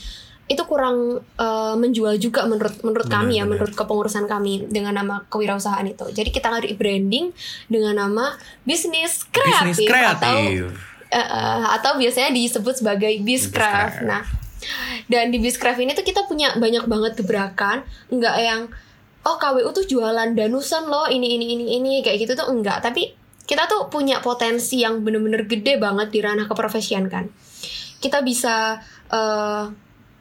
[0.46, 3.50] itu kurang eh, menjual juga menurut menurut Benar, kami ya, benar.
[3.58, 6.06] menurut kepengurusan kami dengan nama kewirausahaan itu.
[6.14, 7.34] Jadi kita rebranding
[7.66, 10.70] dengan nama bisnis kreatif, Bisnis atau kreatif.
[11.06, 14.02] Eh, eh, atau biasanya disebut sebagai Bizcraft.
[14.02, 14.06] Bizcraft.
[14.06, 14.22] Nah,
[15.10, 18.60] dan di Bizcraft ini tuh kita punya banyak banget gebrakan, nggak yang
[19.26, 23.14] oh KWU tuh jualan danusan loh ini ini ini ini kayak gitu tuh enggak, tapi
[23.46, 27.30] kita tuh punya potensi yang bener-bener gede banget di ranah keprofesian kan.
[28.02, 29.64] Kita bisa eh,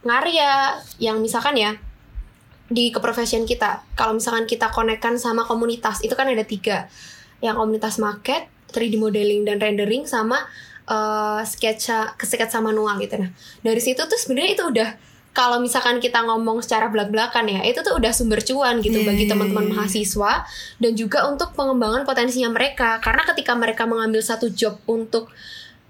[0.05, 1.73] ngarya yang misalkan ya
[2.69, 3.81] di keprofesian kita.
[3.93, 6.89] Kalau misalkan kita konekkan sama komunitas, itu kan ada tiga.
[7.41, 10.45] Yang komunitas market, 3D modeling dan rendering sama
[10.89, 13.29] eh, sketsa sketsa manual gitu nah.
[13.61, 14.89] Dari situ tuh sebenarnya itu udah
[15.35, 19.27] kalau misalkan kita ngomong secara belak-belakan ya, itu tuh udah sumber cuan gitu Iya, bagi
[19.27, 20.47] iya, teman-teman mahasiswa
[20.79, 23.03] dan juga untuk pengembangan potensinya mereka.
[23.03, 25.27] Karena ketika mereka mengambil satu job untuk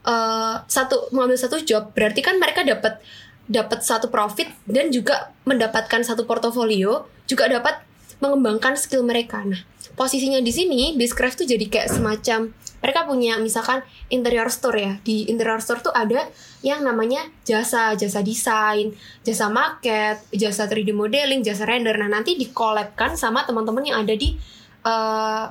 [0.02, 2.98] eh, satu mengambil satu job, berarti kan mereka dapat
[3.46, 7.82] dapat satu profit dan juga mendapatkan satu portofolio, juga dapat
[8.20, 9.44] mengembangkan skill mereka.
[9.46, 9.60] Nah,
[9.94, 12.50] posisinya di sini Bizcraft tuh jadi kayak semacam
[12.86, 13.82] mereka punya misalkan
[14.14, 14.94] interior store ya.
[15.02, 16.30] Di interior store tuh ada
[16.62, 18.94] yang namanya jasa, jasa desain,
[19.26, 21.98] jasa market, jasa 3D modeling, jasa render.
[21.98, 24.38] Nah, nanti dikolabkan sama teman-teman yang ada di
[24.86, 25.46] eh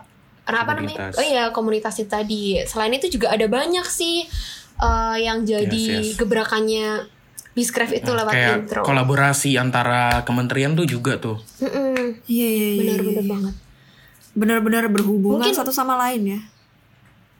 [0.44, 1.10] apa namanya?
[1.16, 2.60] Oh iya, komunitas itu tadi.
[2.68, 4.28] Selain itu juga ada banyak sih
[4.78, 6.16] eh, yang jadi Yes, yes.
[6.20, 7.13] gebrakannya
[7.54, 8.82] Bizcraft itu Nah, lewat kayak intro.
[8.82, 11.38] kolaborasi antara kementerian tuh juga tuh.
[11.60, 11.70] Iya,
[12.26, 12.80] iya, iya.
[12.98, 13.54] benar-benar banget.
[14.34, 16.40] Benar-benar berhubungan Mungkin- satu sama lain ya.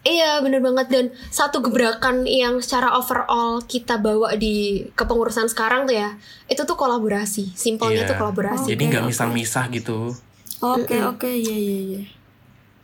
[0.05, 5.97] Iya bener banget dan satu gebrakan yang secara overall kita bawa di kepengurusan sekarang tuh
[5.97, 8.11] ya itu tuh kolaborasi simpelnya Iya.
[8.13, 10.13] tuh kolaborasi Jadi nggak Oke, misah-misah gitu.
[10.61, 12.03] Oke, oke, iya, iya, iya.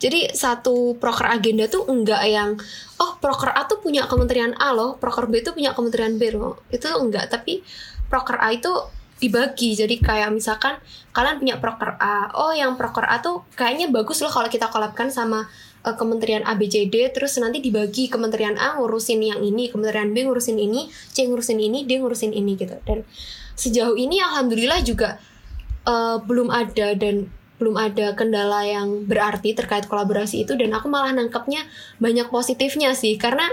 [0.01, 2.57] Jadi satu proker agenda tuh enggak yang
[2.97, 6.57] oh proker A tuh punya kementerian A loh proker B tuh punya kementerian B loh.
[6.73, 7.61] Itu enggak tapi
[8.09, 8.73] proker A itu
[9.21, 9.77] dibagi.
[9.77, 10.81] Jadi kayak misalkan
[11.13, 15.13] kalian punya proker A oh yang proker A tuh kayaknya bagus loh kalau kita kolabkan
[15.13, 15.45] sama
[15.85, 20.89] eh, kementerian ABCD terus nanti dibagi kementerian A ngurusin yang ini kementerian B ngurusin ini
[21.13, 22.73] C ngurusin ini D ngurusin ini gitu.
[22.89, 23.05] Dan
[23.53, 25.21] sejauh ini alhamdulillah juga
[25.85, 26.97] eh, belum ada.
[26.97, 27.29] Dan
[27.61, 31.69] belum ada kendala yang berarti terkait kolaborasi itu dan aku malah nangkepnya
[32.01, 33.21] banyak positifnya sih.
[33.21, 33.45] Karena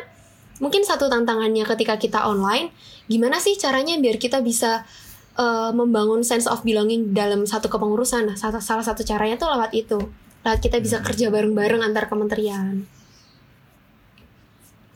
[0.63, 2.71] mungkin satu tantangannya ketika kita online
[3.11, 4.87] gimana sih caranya biar kita bisa
[5.35, 8.31] eh, membangun sense of belonging dalam satu kepengurusan?
[8.31, 9.99] Nah salah, salah satu caranya tuh lewat itu.
[10.47, 12.87] Lewat kita bisa kerja bareng-bareng antar kementerian.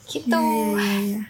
[0.07, 0.31] Gitu.
[0.31, 1.21] Iya, iya, iya.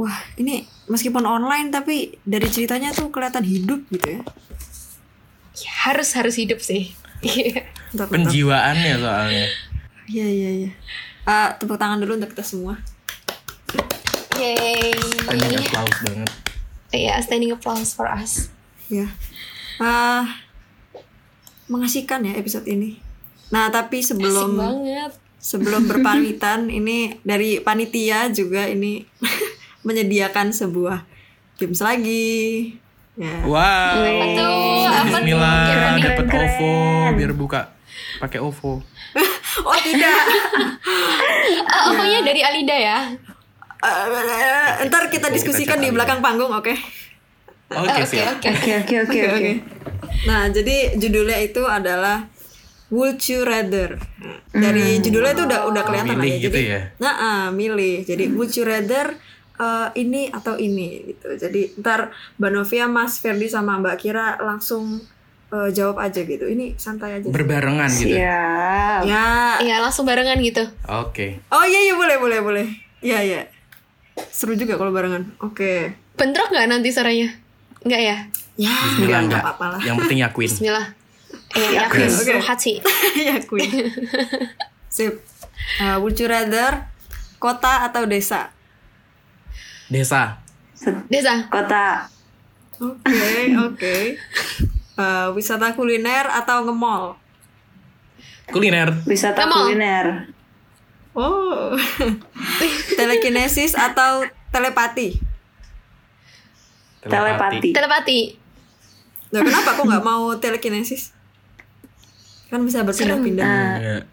[0.00, 4.22] Wah, ini meskipun online tapi dari ceritanya tuh kelihatan hidup gitu ya.
[5.68, 6.94] Harus harus hidup sih.
[8.14, 9.46] Penjiwaannya soalnya.
[10.10, 10.70] Iya, iya, iya.
[11.28, 12.80] Ah, tepuk tangan dulu untuk kita semua.
[14.40, 14.96] Yay
[15.28, 16.30] Standing applause banget.
[16.90, 18.48] ya standing applause for us
[18.90, 19.06] Ya.
[19.78, 20.26] Ah,
[21.70, 22.98] mengasihkan ya episode ini.
[23.54, 29.06] Nah, tapi Asik sebelum banget sebelum berpamitan ini dari panitia juga ini
[29.86, 31.06] menyediakan sebuah
[31.54, 32.74] games lagi.
[33.14, 33.46] Ya.
[33.46, 33.94] Wow.
[34.34, 34.49] tuh?
[35.20, 36.48] Bismillah Keren, dapat keren.
[36.48, 36.72] OVO
[37.12, 37.60] biar buka
[38.18, 38.80] pakai OVO.
[39.60, 40.08] Oh tidak.
[41.60, 42.98] Oh, pokoknya dari Alida ya.
[43.82, 46.70] Eh, ntar kita diskusikan kita di belakang panggung, oke?
[46.70, 48.38] Oke Oke, siap.
[48.38, 48.48] oke.
[48.48, 49.50] Oke oke oke oke.
[50.24, 52.30] Nah, jadi judulnya itu adalah
[52.88, 53.98] Would You Rather.
[54.54, 56.44] Dari judulnya itu udah udah kelihatan lah Milih ya.
[56.46, 56.80] gitu Jadi, ya?
[57.02, 57.96] Nah, ah, milih.
[58.06, 59.06] Jadi Would You Rather
[59.60, 61.36] eh, ini atau ini gitu.
[61.36, 65.04] Jadi ntar Mbak Novia, Mas Ferdi sama Mbak Kira langsung
[65.50, 66.44] eh, jawab aja gitu.
[66.44, 67.28] Ini santai aja.
[67.28, 68.16] Berbarengan gitu.
[68.16, 69.00] Siap.
[69.04, 69.60] Ya.
[69.60, 70.64] Iya, langsung barengan gitu.
[70.86, 71.44] Oke.
[71.48, 72.66] Oh iya iya boleh boleh boleh.
[73.00, 73.40] Iya iya.
[74.28, 75.28] Seru juga kalau barengan.
[75.40, 75.92] Oke.
[76.16, 77.32] Bentrok nggak nanti suaranya?
[77.80, 78.16] Nggak ya?
[78.60, 79.42] Ya, Bismillah enggak enggak.
[79.42, 79.80] apa-apa lah.
[79.80, 80.50] Yang penting yakuin.
[80.52, 80.86] Bismillah.
[81.50, 82.14] Eh, yakin Yes.
[82.20, 82.72] seluruh hati.
[83.16, 83.70] ya Queen.
[84.86, 85.14] Sip.
[85.78, 86.84] Uh, would you rather
[87.38, 88.52] kota atau desa?
[89.90, 90.38] Desa.
[91.10, 91.50] Desa.
[91.50, 92.06] Kota
[92.80, 93.96] Oke, oke.
[94.96, 97.12] Uh, wisata kuliner atau nge-mall?
[98.48, 98.96] Kuliner.
[99.04, 99.68] wisata Kamu?
[99.68, 100.32] kuliner.
[101.12, 101.76] Oh.
[103.00, 105.20] Telekinesis atau telepati?
[107.04, 107.68] Telepati.
[107.76, 108.20] Telepati.
[109.30, 111.12] Nah, kenapa kok nggak mau telekinesis?
[112.48, 113.46] Kan bisa berpindah-pindah.
[113.76, 114.04] Enggak.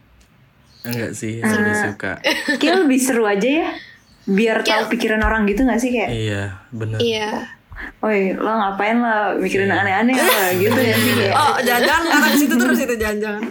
[0.88, 2.14] Enggak sih, lebih suka.
[2.60, 3.70] Kayak lebih seru aja ya.
[4.28, 7.00] Biar tahu pikiran orang gitu gak sih kayak Iya, bener.
[7.00, 7.30] Iya.
[8.02, 11.34] Woi, lo ngapain lah mikirin aneh-aneh lah gitu ya sih kayak.
[11.34, 13.44] Oh, jangan-jangan karena di situ terus itu jangan-jangan.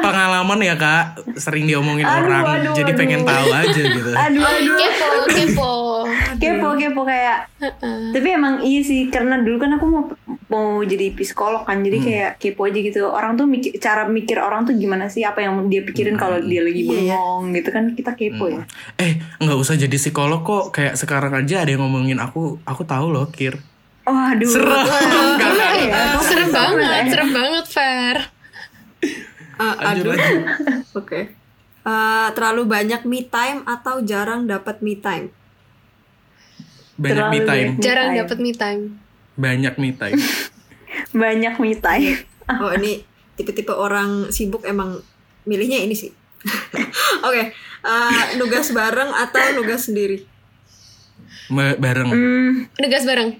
[0.00, 1.04] Pengalaman ya kak,
[1.36, 3.00] sering diomongin Aduh, orang, aduh, jadi aduh.
[3.04, 4.10] pengen tahu aja gitu.
[4.16, 4.76] Aduh, aduh.
[4.80, 5.72] kepo kepo
[6.38, 7.50] kepo kepo kayak
[8.14, 10.02] tapi emang iya sih karena dulu kan aku mau
[10.48, 14.64] mau jadi psikolog kan jadi kayak kepo aja gitu orang tuh mikir cara mikir orang
[14.64, 17.18] tuh gimana sih apa yang dia pikirin kalau dia lagi iya.
[17.18, 18.62] bengong gitu kan kita kepo ya
[18.98, 20.74] Eh, nggak usah jadi psikolog kok.
[20.74, 23.58] Kayak sekarang aja ada yang ngomongin aku, aku tahu loh, Kir.
[24.08, 24.72] waduh Serem.
[25.36, 25.72] Nggak, nggak.
[25.84, 27.04] ya, kok serem serem banget ya?
[27.12, 28.16] serem banget Fer
[29.60, 30.40] Ah, Lanjut, aduh.
[31.04, 31.20] Oke.
[31.84, 35.28] Eh, terlalu banyak me time atau jarang dapat me time?
[36.98, 37.48] Banyak Terlalu me time.
[37.48, 37.72] banyak.
[37.72, 38.18] Me jarang time.
[38.18, 38.82] dapat me time
[39.34, 40.18] Banyak me time.
[41.16, 42.16] banyak me time
[42.58, 44.98] Oh, ini tipe-tipe orang sibuk emang
[45.44, 46.10] milihnya ini sih.
[47.22, 50.24] Oke, eh, nugas bareng atau nugas sendiri?
[51.48, 52.08] Ma- Bareng.
[52.08, 53.36] hmm, nugas bareng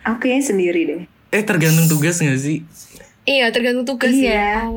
[0.00, 2.62] aku kayaknya sendiri deh Eh, tergantung tugas gak sih?
[3.22, 4.70] iya tergantung tugas iya ya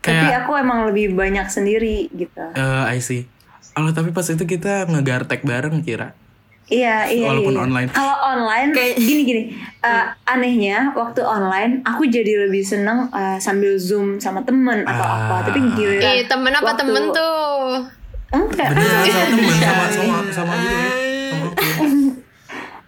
[0.00, 3.28] tapi Kayak- aku emang lebih banyak sendiri gitu Eh, I see.
[3.72, 6.12] Oh, tapi pas itu kita ngegartek bareng kira.
[6.72, 7.26] Iya, iya.
[7.28, 7.62] Walaupun iya.
[7.62, 7.88] online.
[7.88, 9.42] Kalau online, Kayak- gini gini.
[9.78, 15.16] eh, anehnya waktu online, aku jadi lebih seneng eh, sambil zoom sama temen atau Ah.
[15.28, 15.36] apa.
[15.46, 16.00] Tapi giliran.
[16.00, 17.36] eh temen apa waktu- temen tuh
[18.32, 18.72] Enggak.
[18.72, 20.72] Bener, sama temen, sama, sama, sama aku.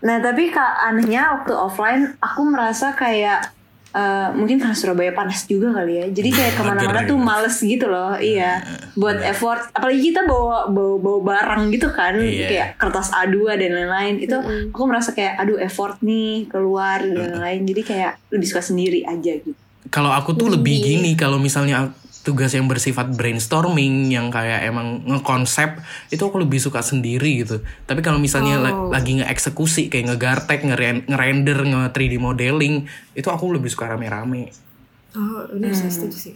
[0.01, 3.53] Nah tapi kak anehnya waktu offline, aku merasa kayak
[3.94, 6.07] eh, mungkin karena Surabaya panas juga kali ya.
[6.11, 7.22] Jadi kayak ke mana-mana tuh ya.
[7.22, 8.18] males gitu loh.
[8.18, 8.52] Iya.
[8.92, 9.70] Buat effort.
[9.70, 12.48] Apalagi kita bawa bawa bawa barang gitu kan, Iya.
[12.50, 14.14] kayak kertas A2 dan lain-lain.
[14.18, 17.62] Itu aku merasa kayak aduh effort nih keluar dan lain-lain.
[17.64, 19.54] Jadi kayak lebih suka sendiri aja gitu.
[19.88, 21.94] Kalau aku tuh lebih gini, kalau misalnya
[22.25, 25.77] tugas yang bersifat brainstorming yang kayak emang ngekonsep
[26.09, 27.61] itu aku lebih suka sendiri gitu.
[27.85, 28.89] Tapi kalau misalnya la- Oh.
[28.89, 34.49] lagi nge-eksekusi kayak ngegartek, ngeren- ngerender, nge 3D modeling, itu aku lebih suka rame-rame.
[35.13, 36.35] Oh, ini saya setuju sih.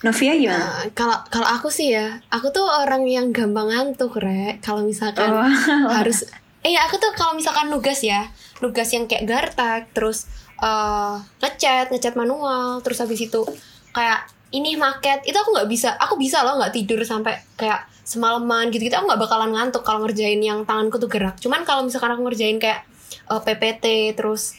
[0.00, 0.82] Novia gimana?
[0.82, 5.28] Eh, kalau kalau aku sih ya aku tuh orang yang gampang ngantuk re kalau misalkan
[5.28, 5.44] Oh.
[5.92, 6.24] harus
[6.60, 10.24] eh ya aku tuh kalau misalkan nugas ya nugas yang kayak gartak terus
[10.56, 13.44] eh ngecat ngecat manual terus habis itu
[13.90, 18.74] kayak ini market itu aku nggak bisa aku bisa loh nggak tidur sampai kayak semalaman
[18.74, 21.38] gitu gitu aku nggak bakalan ngantuk kalau ngerjain yang tanganku tuh gerak.
[21.38, 22.82] Cuman kalau misalkan aku ngerjain kayak
[23.30, 24.58] eh, PPT terus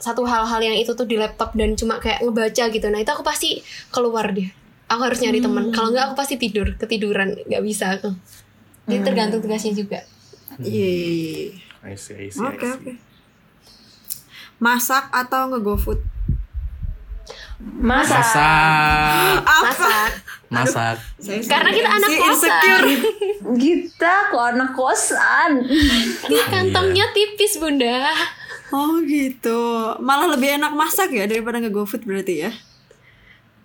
[0.00, 2.86] satu hal-hal yang itu tuh di laptop dan cuma kayak ngebaca gitu.
[2.88, 3.60] Nah itu aku pasti
[3.92, 4.48] keluar deh.
[4.88, 5.74] Aku harus nyari teman.
[5.74, 6.72] Kalau nggak aku pasti tidur.
[6.78, 7.36] Ketiduran.
[7.48, 8.14] Nggak bisa aku.
[8.86, 10.00] Jadi tergantung tugasnya juga.
[10.62, 11.46] Iya, iya, iya.
[11.86, 12.92] I see, I see, I Oke, oke.
[14.62, 16.00] Masak atau nge-GoFood?
[16.00, 16.15] Masa?
[17.56, 18.20] Masak,
[19.40, 20.10] masak
[20.50, 20.96] masak.
[21.18, 22.30] Saya Karena kita anak si kosan.
[22.30, 22.86] insecure.
[23.62, 25.50] Kita kok anak kosan.
[26.26, 28.10] Di kantongnya tipis bunda
[28.74, 29.94] Oh gitu.
[30.02, 32.50] Malah lebih enak masak ya daripada nge-GoFood berarti ya?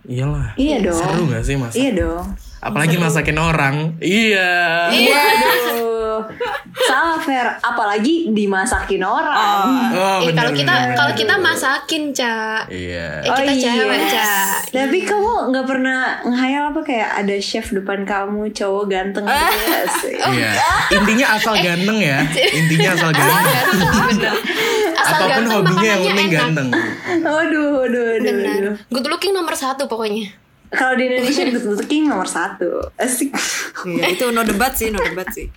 [0.05, 0.53] Iyalah.
[0.57, 0.97] Iya dong.
[1.01, 1.77] Seru gak sih masak?
[1.77, 2.25] Iya dong.
[2.61, 3.75] Apalagi masakin orang.
[3.97, 4.87] Iya.
[4.87, 6.21] Waduh.
[6.71, 9.65] Salah Fer, apalagi dimasakin orang.
[9.91, 13.21] Oh, eh, bener, kalau kita kalau kita masakin cak Iya.
[13.21, 18.51] eh kita cewek cak Tapi kamu nggak pernah ngehayal apa kayak ada chef depan kamu
[18.51, 19.77] cowok ganteng gitu ya?
[19.81, 20.15] Asik.
[20.21, 20.51] Iya.
[20.93, 22.17] Intinya asal ganteng ya.
[22.59, 23.45] Intinya asal ganteng.
[24.93, 26.67] asal Apa pun ganteng hobinya yang penting ganteng.
[27.21, 28.75] Waduh, waduh, waduh, benar waduh.
[28.89, 30.29] good looking nomor satu pokoknya
[30.71, 32.79] Kalau di Indonesia Good Looking nomor satu.
[32.95, 33.35] Asik.
[33.83, 35.51] Iya, itu no debat sih, no debat sih.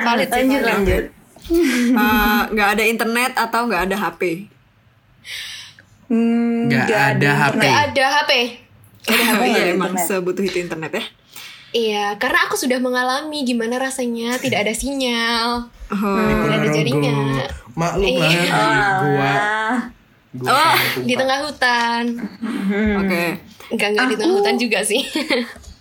[0.00, 0.68] valid sih Lanjut, valid.
[0.70, 1.04] lanjut.
[1.90, 4.22] Eh, Nggak ada internet atau nggak ada HP?
[6.06, 7.54] Hmm, Nggak nggak ada HP.
[7.56, 8.32] Nggak ada HP
[9.00, 11.04] Oh nggak iya ada emang sebutuh itu internet ya.
[11.70, 15.70] Iya, karena aku sudah mengalami gimana rasanya tidak ada sinyal.
[15.88, 15.96] Oh,
[16.42, 17.46] Tidak ada jaringan.
[17.72, 18.42] Maklum lah Iya.
[18.42, 19.34] di gua.
[20.30, 22.04] Gua Oh, Di tengah hutan.
[23.02, 23.24] oke.
[23.70, 25.02] Enggak, enggak di tengah hutan juga sih.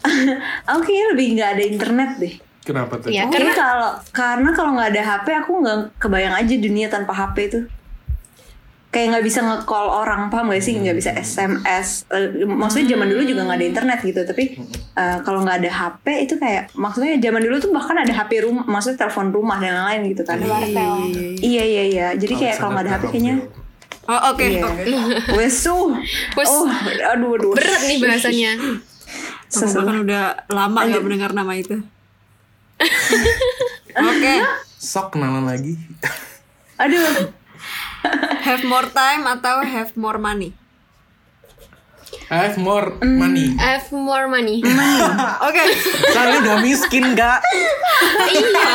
[0.70, 2.34] aku kayaknya lebih nggak ada internet deh.
[2.62, 3.10] Kenapa tuh?
[3.10, 7.38] Iya, Karena kalau karena kalau nggak ada HP aku nggak kebayang aja dunia tanpa HP
[7.50, 7.60] itu.
[8.90, 12.10] Kayak nggak bisa nge-call orang paham gak sih nggak bisa SMS.
[12.10, 14.22] Eh, maksudnya zaman dulu juga nggak ada internet gitu.
[14.26, 14.44] Tapi
[14.98, 18.66] eh, kalau nggak ada HP itu kayak maksudnya zaman dulu tuh bahkan ada HP rumah,
[18.66, 20.42] maksudnya telepon rumah dan lain-lain gitu kan.
[20.42, 21.06] Wartel.
[21.38, 22.08] Iya iya iya.
[22.18, 23.36] Jadi kayak kalau nggak ada HP kayaknya.
[24.10, 24.42] Oh oke.
[24.42, 24.66] Iya.
[24.66, 24.84] oke.
[25.38, 25.94] Wesu.
[26.34, 26.50] Wes.
[26.50, 26.66] Oh,
[27.06, 27.54] aduh aduh.
[27.54, 28.52] berat nih bahasanya.
[28.58, 28.82] Aku
[29.50, 29.78] Sesuai.
[29.80, 31.78] bahkan udah lama nggak mendengar nama itu.
[33.92, 34.34] Oke.
[34.78, 35.74] Sok kenalan lagi.
[36.82, 37.34] Aduh.
[38.40, 40.54] Have more time atau have more money?
[42.30, 43.18] I have more Mm.
[43.18, 43.48] money.
[43.58, 44.62] I have more money.
[45.50, 45.64] Oke.
[46.10, 47.42] Soalnya udah miskin gak?
[48.30, 48.70] iya.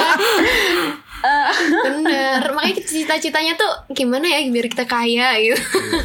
[1.25, 2.41] Bener.
[2.53, 5.57] Makanya cita-citanya tuh gimana ya biar kita kaya gitu.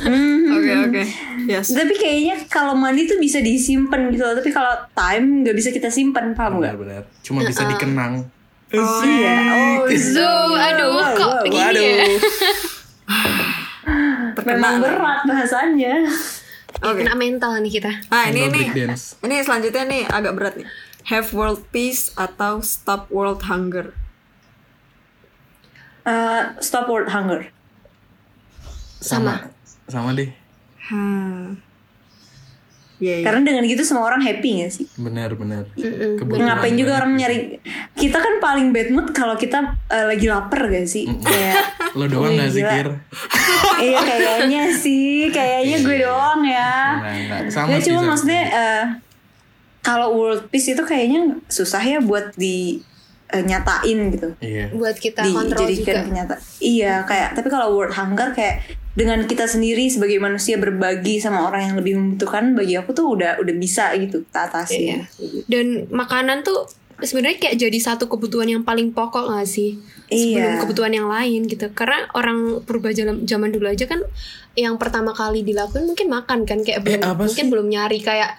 [0.08, 0.56] Hmm.
[0.56, 1.04] Oke oke.
[1.50, 1.76] Yes.
[1.76, 4.36] Tapi kayaknya kalau money tuh bisa disimpan gitu loh.
[4.40, 6.76] Tapi kalau time nggak bisa kita simpan, paham nggak?
[6.76, 8.26] benar-benar cuma bisa dikenang
[8.70, 9.38] Oh, Iya.
[9.82, 12.06] Oh, So, aduh, kok gini ya?
[12.06, 13.50] waduh
[14.46, 16.06] memang berat bahasanya.
[16.80, 17.04] Oke.
[17.04, 17.92] Kena mental nih kita.
[18.08, 18.68] Nah ini nih,
[19.26, 20.68] ini selanjutnya nih agak berat nih.
[21.10, 23.92] Have world peace atau stop world hunger.
[26.02, 27.50] Eh, stop world hunger.
[29.00, 29.48] sama
[29.86, 30.28] sama deh
[30.90, 31.56] Hmm.
[33.00, 33.24] Iya, iya.
[33.24, 34.86] Karena dengan gitu semua orang happy gak sih?
[34.98, 35.70] benar-benar
[36.20, 37.62] Ngapain juga orang nyari
[37.94, 41.08] Kita kan paling bad mood kalau kita eh, lagi lapar gak sih?
[41.08, 41.64] Kayak
[41.98, 42.90] lo doang gak sih kir
[43.80, 47.40] Iya kayaknya sih Kayaknya gue doang ya Enggak, enggak.
[47.48, 48.10] Sama sih, cuma sama.
[48.12, 48.84] maksudnya eh,
[49.80, 52.84] Kalau world peace itu kayaknya susah ya buat di
[53.30, 56.06] eh, nyatain gitu iya Buat kita kontrol dijadikan juga.
[56.06, 61.48] kenyata iya kayak tapi kalau world hunger kayak dengan kita sendiri sebagai manusia berbagi sama
[61.48, 65.00] orang yang lebih membutuhkan bagi aku tuh udah udah bisa gitu kita atasi Iya.
[65.46, 66.68] Dan makanan tuh
[67.02, 69.80] sebenarnya kayak jadi satu kebutuhan yang paling pokok gak sih?
[70.06, 70.60] Sebelum Iya.
[70.60, 71.70] kebutuhan yang lain gitu.
[71.72, 74.02] Karena orang purba zaman zaman dulu aja kan
[74.54, 77.48] yang pertama kali dilakuin mungkin makan kan kayak belum apa mungkin sih?
[77.48, 78.32] belum nyari kayak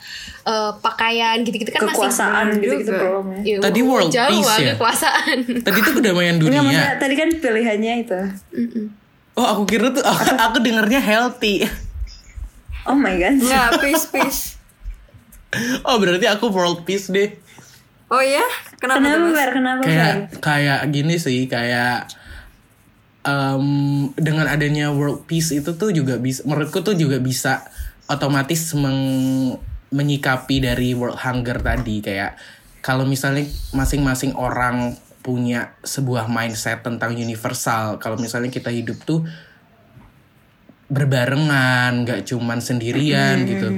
[0.43, 3.01] eh, pakaian gitu-gitu kan kekuasaan masih gitu gitu juga.
[3.01, 4.73] belum ya Iya, Tadi world jauh peace ya?
[4.75, 5.37] kekuasaan.
[5.63, 8.21] tadi tuh kedamaian Enggak, dunia maksudnya tadi kan pilihannya itu
[8.53, 8.85] Mm-mm.
[9.33, 11.65] oh aku kira tuh aku, aku dengernya healthy
[12.83, 14.43] oh my god Enggak, peace peace.
[15.83, 17.33] oh berarti aku world peace deh
[18.11, 18.43] Oh ya?
[18.83, 19.35] Kenapa, kenapa tuh?
[19.39, 19.51] Fer?
[19.55, 22.11] kenapa kayak kayak gini sih kayak
[23.23, 23.67] em,
[24.19, 27.63] dengan adanya world peace itu tuh juga bisa menurutku tuh juga bisa
[28.11, 29.61] otomatis meng-
[29.95, 32.35] menyikapi dari world hunger tadi kayak
[32.83, 39.23] kalau misalnya masing-masing orang punya sebuah mindset tentang universal kalau misalnya kita hidup tuh
[40.91, 43.69] berbarengan nggak cuman sendirian gitu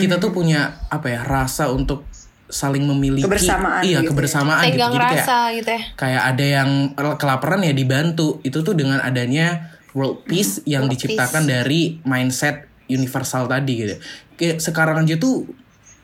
[0.00, 2.06] kita tuh punya apa ya rasa untuk
[2.46, 4.10] saling memiliki Kebersamaan iya gitu ya.
[4.14, 4.70] kebersamaan gitu.
[4.78, 5.80] Tenggang jadi kayak gitu ya.
[5.98, 6.70] kayak ada yang
[7.18, 8.38] kelaparan ya dibantu.
[8.46, 13.94] Itu tuh dengan adanya world peace yang World diciptakan dari mindset universal tadi gitu.
[14.36, 15.48] Kayak sekarang aja tuh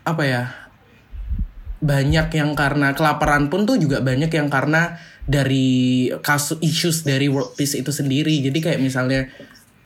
[0.02, 0.42] apa ya
[1.82, 7.54] banyak yang karena kelaparan pun tuh juga banyak yang karena dari kasus issues dari world
[7.54, 8.42] peace itu sendiri.
[8.42, 9.30] Jadi kayak misalnya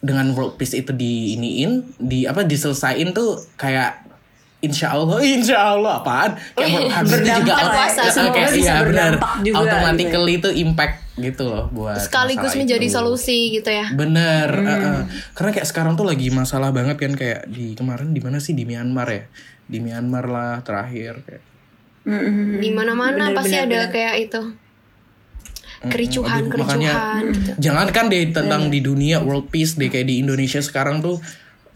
[0.01, 4.06] dengan world peace itu diiniin di apa diselesain tuh kayak
[4.57, 6.33] Insya Allah, Insya Allah apaan?
[6.57, 7.85] Kayak itu juga ya.
[7.87, 9.13] Eh, Semoga kayak, bisa iya, benar.
[9.21, 12.97] berdampak juga Automatically itu impact gitu loh buat Sekaligus menjadi itu.
[12.97, 13.89] solusi gitu ya.
[13.93, 15.01] Bener, eh, eh.
[15.33, 18.65] karena kayak sekarang tuh lagi masalah banget kan kayak di kemarin di mana sih di
[18.69, 19.25] Myanmar ya,
[19.65, 21.45] di Myanmar lah terakhir kayak.
[22.07, 22.63] Mm-mm.
[22.63, 23.93] Di mana-mana Bener, pasti bener, ada bener.
[23.93, 24.43] kayak itu.
[25.77, 27.51] Kericuhan, Aduh, makanya kericuhan gitu.
[27.61, 31.21] jangan kan deh tentang di dunia world peace deh kayak di Indonesia sekarang tuh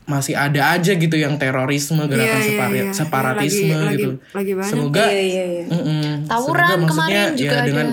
[0.02, 2.90] masih ada aja gitu yang terorisme gerakan iya, separi- iya.
[2.90, 4.10] separatisme Lagi- gitu.
[4.10, 4.70] lagi- lagi banyak.
[4.70, 6.04] Semoga iya iya iya Mm-mm.
[6.24, 6.90] Tawuran Semoga maksudnya
[7.22, 7.66] kemarin juga ya ada.
[7.66, 7.88] dengan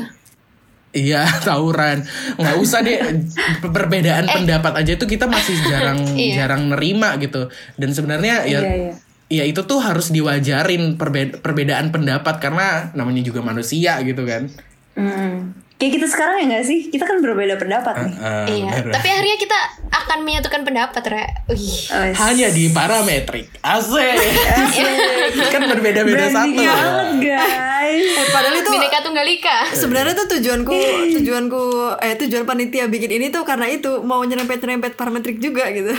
[0.90, 1.98] Iya tawuran
[2.34, 2.98] nggak usah deh
[3.62, 6.32] perbedaan pendapat aja tuh kita masih jarang Eh.
[6.32, 6.34] Iya.
[6.42, 8.94] jarang nerima gitu dan sebenarnya ya iya iya
[9.30, 14.48] ya itu tuh harus diwajarin perbe- perbedaan pendapat karena namanya juga manusia gitu kan
[14.96, 15.54] Mm-mm.
[15.78, 16.80] Kayak kita sekarang ya gak sih?
[16.88, 18.14] Kita kan berbeda pendapat nih.
[18.14, 18.94] Eh, Iya, bener.
[18.94, 21.26] tapi akhirnya kita akan menyatukan pendapat, Re.
[21.48, 21.70] Wih.
[21.88, 24.18] Oh, hanya di parametrik asik
[25.54, 28.10] kan berbeda-beda Branding satu banget guys.
[28.10, 29.58] Eh, padahal itu Bineka Tunggal Ika.
[29.72, 30.74] sebenarnya tuh tujuanku
[31.14, 31.62] tujuanku
[32.00, 35.94] eh tujuan panitia bikin ini tuh karena itu mau nyerempet nyerempet parametrik juga gitu.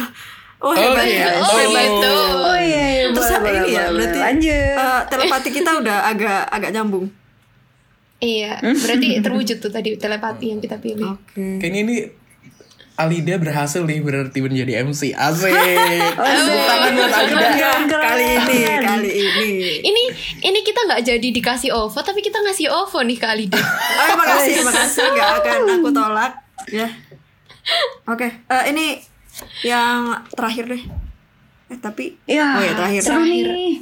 [0.59, 1.15] Oh hebat Oke.
[1.15, 1.39] ya.
[1.39, 1.59] Oh, Oh.
[1.63, 2.13] gitu.
[2.37, 4.75] Oh iya, iya Terus boleh, apa boleh, ini ya boleh, berarti Lanjut.
[4.75, 7.07] eh, telepati kita udah agak agak nyambung.
[8.19, 11.15] Iya, berarti terwujud tuh tadi telepati yang kita pilih.
[11.15, 11.59] Oke.
[11.59, 11.97] kayaknya ini
[12.99, 17.71] Alida berhasil nih berarti menjadi MC asik Oh, Tepuk tangan buat Alida.
[17.87, 19.51] Kali ini, kali ini.
[19.81, 20.03] Ini
[20.43, 23.55] ini kita nggak jadi dikasih OVO tapi kita ngasih OVO nih ke Alida.
[24.03, 25.07] Oh, makasih, makasih.
[25.15, 26.33] Gak akan aku tolak.
[26.69, 26.91] Ya.
[28.05, 28.99] Oke, eh, ini
[29.63, 30.83] yang terakhir deh.
[31.69, 33.01] Eh, tapi Iya, Oh ya, terakhir.
[33.01, 33.47] seru Terakhir.
[33.47, 33.75] nih.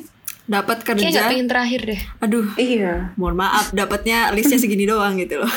[0.46, 1.26] Dapat kerja.
[1.26, 2.00] pengen terakhir deh.
[2.22, 3.12] Aduh, Iya.
[3.18, 5.52] mohon maaf, dapatnya listnya segini doang gitu loh.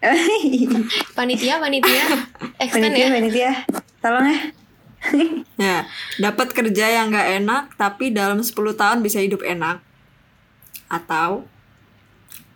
[1.16, 2.04] Panitia, panitia,
[2.56, 3.10] extend panitia, ya.
[3.12, 3.50] panitia.
[4.00, 4.40] Tolong ya.
[5.60, 5.88] Ya,
[6.20, 9.80] dapat kerja yang nggak enak tapi dalam 10 tahun bisa hidup enak.
[10.88, 11.48] Atau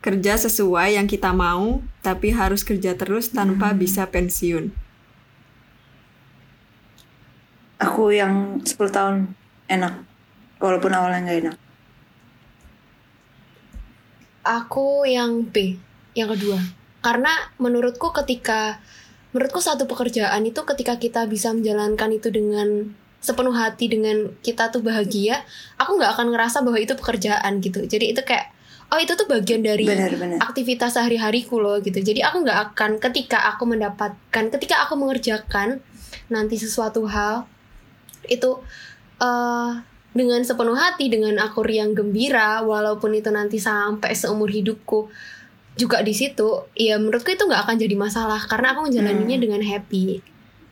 [0.04, 4.72] kerja sesuai yang kita mau tapi harus kerja terus tanpa bisa pensiun.
[7.80, 9.16] Aku yang 10 tahun
[9.68, 10.13] enak.
[10.58, 11.56] Walaupun awalnya nggak enak.
[14.44, 15.80] Aku yang B,
[16.12, 16.60] yang kedua.
[17.00, 17.28] karena
[17.60, 18.80] menurutku ketika
[19.36, 24.80] menurutku satu pekerjaan itu ketika kita bisa menjalankan itu dengan sepenuh hati dengan kita tuh
[24.80, 25.44] bahagia
[25.76, 28.48] aku nggak akan ngerasa bahwa itu pekerjaan gitu jadi itu kayak
[28.88, 30.40] oh itu tuh bagian dari Benar-benar.
[30.48, 35.84] aktivitas sehari-hariku loh gitu jadi aku nggak akan ketika aku mendapatkan ketika aku mengerjakan
[36.32, 37.44] nanti sesuatu hal
[38.32, 38.64] itu
[39.20, 39.72] eh
[40.14, 45.10] dengan sepenuh hati dengan aku riang gembira walaupun itu nanti sampai seumur hidupku
[45.74, 50.22] juga di situ ya menurutku itu nggak akan jadi masalah karena aku menjalaninya dengan happy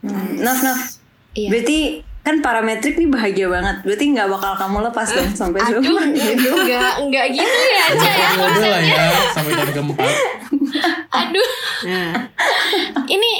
[0.03, 0.35] Hmm.
[0.35, 0.99] Naf, Naf.
[1.31, 1.47] Iya.
[1.47, 1.79] Berarti
[2.23, 3.87] kan parametrik nih bahagia banget.
[3.87, 6.55] Berarti nggak bakal kamu lepas dong sampai aduh seumur hidup.
[6.59, 8.29] nggak nggak gitu ya Ca ya
[8.67, 10.13] lah ya sampai tahun keempat.
[11.23, 11.51] aduh
[11.83, 12.15] Nah,
[13.07, 13.31] ini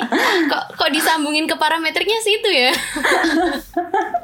[0.47, 2.71] kok kok disambungin ke parametriknya situ ya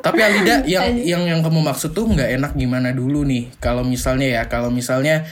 [0.00, 3.52] Tapi Alida yang yang yang kamu maksud tuh nggak enak gimana dulu nih?
[3.60, 5.24] Kalau misalnya ya, kalau misalnya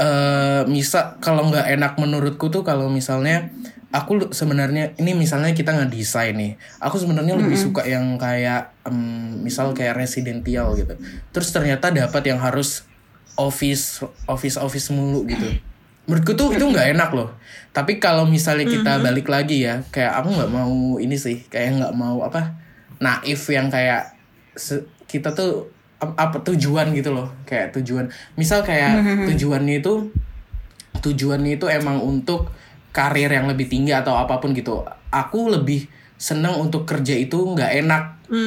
[0.00, 3.52] eh misal kalau nggak enak menurutku tuh kalau misalnya
[3.92, 6.56] aku sebenarnya ini misalnya kita ngedesain nih.
[6.80, 10.96] Aku sebenarnya lebih suka yang kayak em, misal kayak residential gitu.
[11.30, 12.88] Terus ternyata dapat yang harus
[13.36, 15.60] office office office mulu gitu.
[16.08, 17.36] Menurutku tuh itu nggak enak loh.
[17.72, 21.94] Tapi kalau misalnya kita balik lagi ya, kayak aku nggak mau ini sih, kayak nggak
[21.94, 22.61] mau apa
[23.02, 24.14] naif yang kayak
[25.10, 25.66] kita tuh
[25.98, 27.26] ap- apa tujuan gitu loh.
[27.42, 28.06] Kayak tujuan.
[28.38, 30.08] Misal kayak tujuannya itu
[31.02, 32.54] tujuannya itu emang untuk
[32.94, 34.86] karir yang lebih tinggi atau apa pun gitu.
[35.10, 38.02] Aku lebih seneng untuk kerja itu nggak enak.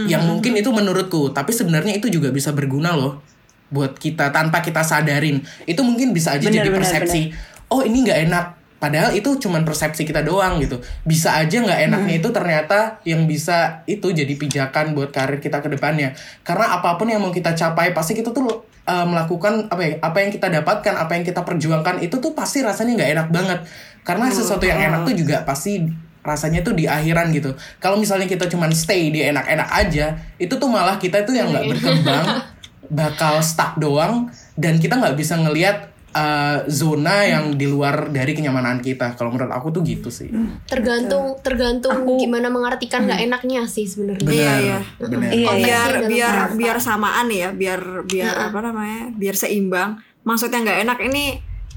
[0.09, 3.21] Yang mungkin itu menurutku tapi sebenarnya itu juga bisa berguna loh
[3.69, 5.43] buat kita tanpa kita sadarin.
[5.67, 7.21] Itu mungkin bisa aja Benar, jadi persepsi
[7.69, 8.45] oh ini nggak enak
[8.85, 10.77] padahal itu cuman persepsi kita doang gitu.
[11.01, 15.73] Bisa aja nggak enaknya itu ternyata yang bisa itu jadi pijakan buat karir kita ke
[15.73, 16.13] depannya.
[16.45, 18.45] Karena apa pun yang mau kita capai pasti kita tuh
[18.85, 22.61] uh, melakukan apa ya apa yang kita dapatkan apa yang kita perjuangkan itu tuh pasti
[22.61, 23.59] rasanya nggak enak banget.
[24.05, 25.81] Karena sesuatu yang enak tuh juga pasti
[26.21, 27.57] rasanya tuh di akhiran gitu.
[27.81, 31.73] Kalau misalnya kita cuman stay di enak-enak aja itu tuh malah kita itu yang nggak
[31.73, 32.53] berkembang
[32.93, 38.79] bakal stuck doang dan kita nggak bisa ngelihat uh, zona yang di luar dari kenyamanan
[38.79, 40.31] kita kalau menurut aku tuh gitu sih
[40.65, 44.79] tergantung tergantung gimana mengartikan nggak enaknya sih sebenarnya benar Iya, iya.
[44.95, 45.51] Iya, iya.
[45.59, 46.55] biar biar harapan.
[46.55, 49.11] biar samaan ya, biar biar apa namanya?
[49.11, 49.99] Biar seimbang.
[50.23, 51.23] Maksudnya nggak enak ini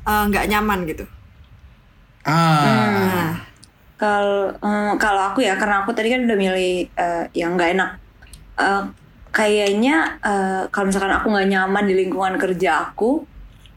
[0.05, 1.05] eh, nggak nyaman gitu.
[2.25, 3.31] ah Nah,
[3.99, 7.91] Kalau eh, kalau aku ya karena aku tadi kan udah milih eh, yang nggak enak.
[8.57, 8.83] Eh,
[9.29, 13.27] kayaknya eh, kalau misalkan aku nggak nyaman di lingkungan kerja aku,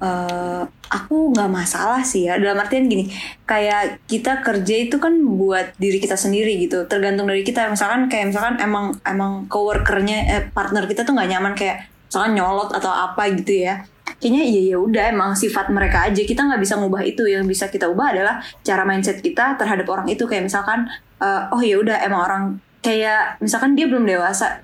[0.02, 2.36] eh, aku nggak masalah sih ya.
[2.42, 3.08] Dalam artian gini,
[3.46, 6.90] kayak kita kerja itu kan buat diri kita sendiri gitu.
[6.90, 7.70] Tergantung dari kita.
[7.70, 12.76] Misalkan kayak misalkan emang emang coworkernya eh, partner kita tuh nggak nyaman kayak misalkan nyolot
[12.76, 13.88] atau apa gitu ya
[14.22, 17.74] kayaknya iya ya udah emang sifat mereka aja kita nggak bisa ngubah itu yang bisa
[17.74, 20.86] kita ubah adalah cara mindset kita terhadap orang itu kayak misalkan
[21.18, 22.44] eh, oh ya udah emang orang
[22.86, 24.62] kayak misalkan dia belum dewasa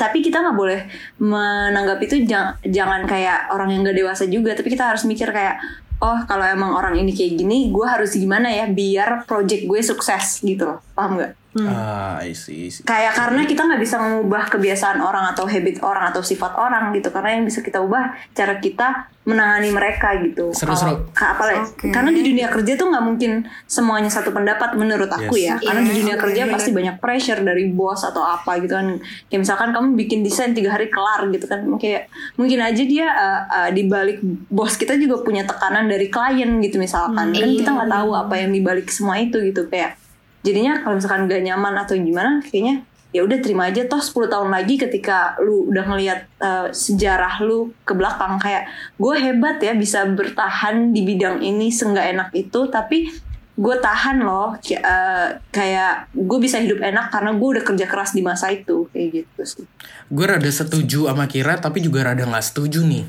[0.00, 0.80] tapi kita nggak boleh
[1.20, 4.56] menanggap itu jang- jangan kayak orang yang nggak dewasa juga.
[4.56, 5.60] Tapi kita harus mikir kayak
[6.02, 10.42] oh kalau emang orang ini kayak gini gue harus gimana ya biar project gue sukses
[10.42, 10.78] gitu loh.
[10.96, 11.20] Paham
[11.54, 12.82] nggak ah I see, I see.
[12.82, 17.08] kayak karena kita nggak bisa mengubah kebiasaan orang atau habit orang atau sifat orang gitu
[17.08, 18.86] karena yang bisa kita ubah cara kita
[19.22, 20.94] menangani mereka gitu Seru, Kalau- seru.
[21.10, 21.88] ka- apalagi Oke.
[21.88, 23.32] karena di dunia kerja tuh nggak mungkin
[23.64, 25.48] semuanya satu pendapat menurut aku Yes.
[25.48, 26.52] ya karena di Iya, dunia kerja benar.
[26.52, 30.70] pasti banyak pressure dari bos atau apa gitu kan kayak misalkan kamu bikin desain tiga
[30.70, 34.18] hari kelar gitu kan kayak mungkin aja dia uh, uh, di balik
[34.50, 37.58] bos kita juga punya tekanan dari klien gitu misalkan kan Iya.
[37.60, 39.96] kita nggak tahu apa yang dibalik semua itu gitu kayak
[40.44, 42.84] jadinya kalau misalkan gak nyaman atau gimana kayaknya
[43.14, 43.86] ya udah terima aja.
[43.86, 48.66] Toh 10 tahun lagi ketika lu udah ngelihat uh, sejarah lu ke belakang kayak
[48.98, 53.06] gue hebat ya bisa bertahan di bidang ini seenggak enak itu tapi
[53.54, 54.58] gue tahan loh.
[54.58, 58.90] Uh, kayak gue bisa hidup enak karena gue udah kerja keras di masa itu.
[58.90, 59.64] Kayak gitu sih.
[60.10, 63.06] Gue rada setuju sama Kira tapi juga rada nggak setuju nih.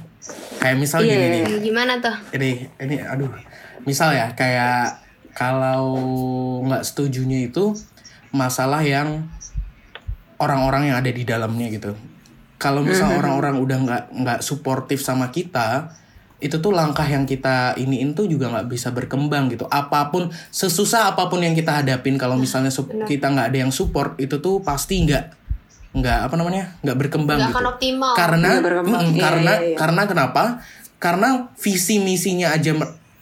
[0.61, 1.61] Kayak misal Iya, gini iya, nih.
[1.65, 2.15] gimana tuh?
[2.29, 3.33] Ini ini aduh.
[3.89, 5.04] Misal ya kayak
[5.35, 5.83] kalau
[6.63, 7.75] nggak setujunya itu
[8.31, 9.27] masalah yang
[10.39, 11.91] orang-orang yang ada di dalamnya gitu.
[12.55, 15.91] Kalau misal orang-orang udah nggak nggak suportif sama kita
[16.39, 19.67] itu tuh langkah yang kita iniin tuh juga nggak bisa berkembang gitu.
[19.67, 22.71] Apa pun sesusah apa pun yang kita hadapin kalau misalnya
[23.03, 25.25] kita nggak ada yang support itu tuh pasti nggak
[25.95, 27.59] nggak apa namanya nggak berkembang nggak gitu.
[27.59, 28.13] akan optimal.
[28.15, 29.03] Karena berkembang.
[29.03, 29.77] mm, Iya, karena iya, iya.
[29.79, 30.43] karena kenapa?
[30.95, 31.29] Karena
[31.59, 32.71] visi misinya aja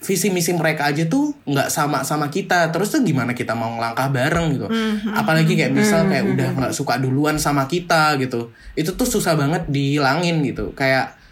[0.03, 4.11] visi misi mereka aja tuh nggak sama sama kita terus tuh gimana kita mau ngelangkah
[4.11, 4.67] bareng gitu
[5.15, 9.63] apalagi kayak misal kayak udah nggak suka duluan sama kita gitu itu tuh susah banget
[9.71, 11.23] dihilangin gitu kayak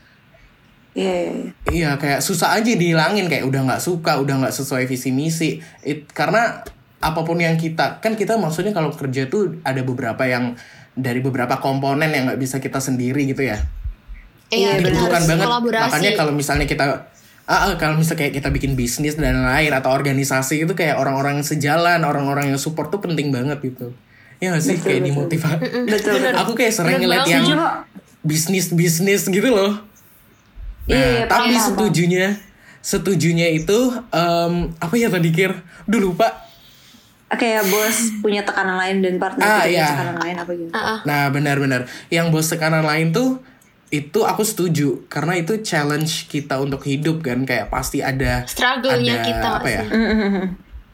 [0.91, 1.51] Iya, iya, iya.
[1.71, 5.63] Iya kayak susah aja dihilangin kayak udah nggak suka, udah nggak sesuai visi misi.
[5.87, 6.67] It, karena
[6.99, 10.53] apa pun yang kita kan kita maksudnya kalau kerja tuh ada beberapa yang
[10.91, 13.63] dari beberapa komponen yang nggak bisa kita sendiri gitu ya.
[14.51, 15.47] Iya, dibutuhkan banget.
[15.47, 15.87] kolaborasi.
[15.87, 17.07] Makanya kalau misalnya kita
[17.51, 21.43] ah ah, kalau misalnya kayak kita bikin bisnis dan lain atau organisasi itu kayak orang-orang
[21.43, 23.91] yang sejalan, orang-orang yang support tuh penting banget gitu.
[24.39, 25.59] Ya nggak sih kayak dimotivasi.
[25.91, 26.31] Betul.
[26.31, 27.73] Aku kayak sering ngeliat yang Setuju kok.
[28.23, 29.83] bisnis-bisnis gitu loh.
[30.87, 32.39] Nah, Iya, tapi paham, setujunya
[32.81, 33.77] setujunya itu
[34.09, 35.53] em, apa ya tadi kir?
[35.85, 36.47] Duh lupa.
[37.29, 39.87] Kayak bos punya tekanan lain dan partner Ah, punya iya.
[39.87, 40.71] tekanan lain apa gitu.
[40.71, 40.99] Ah, ah.
[41.05, 41.85] Nah, benar-benar.
[42.07, 43.39] Yang bos tekanan lain tuh
[43.91, 49.27] itu aku setuju karena itu challenge kita untuk hidup kan kayak pasti ada Struggle-nya ada
[49.27, 49.83] kita apa ya?
[49.83, 50.45] Mm-hmm.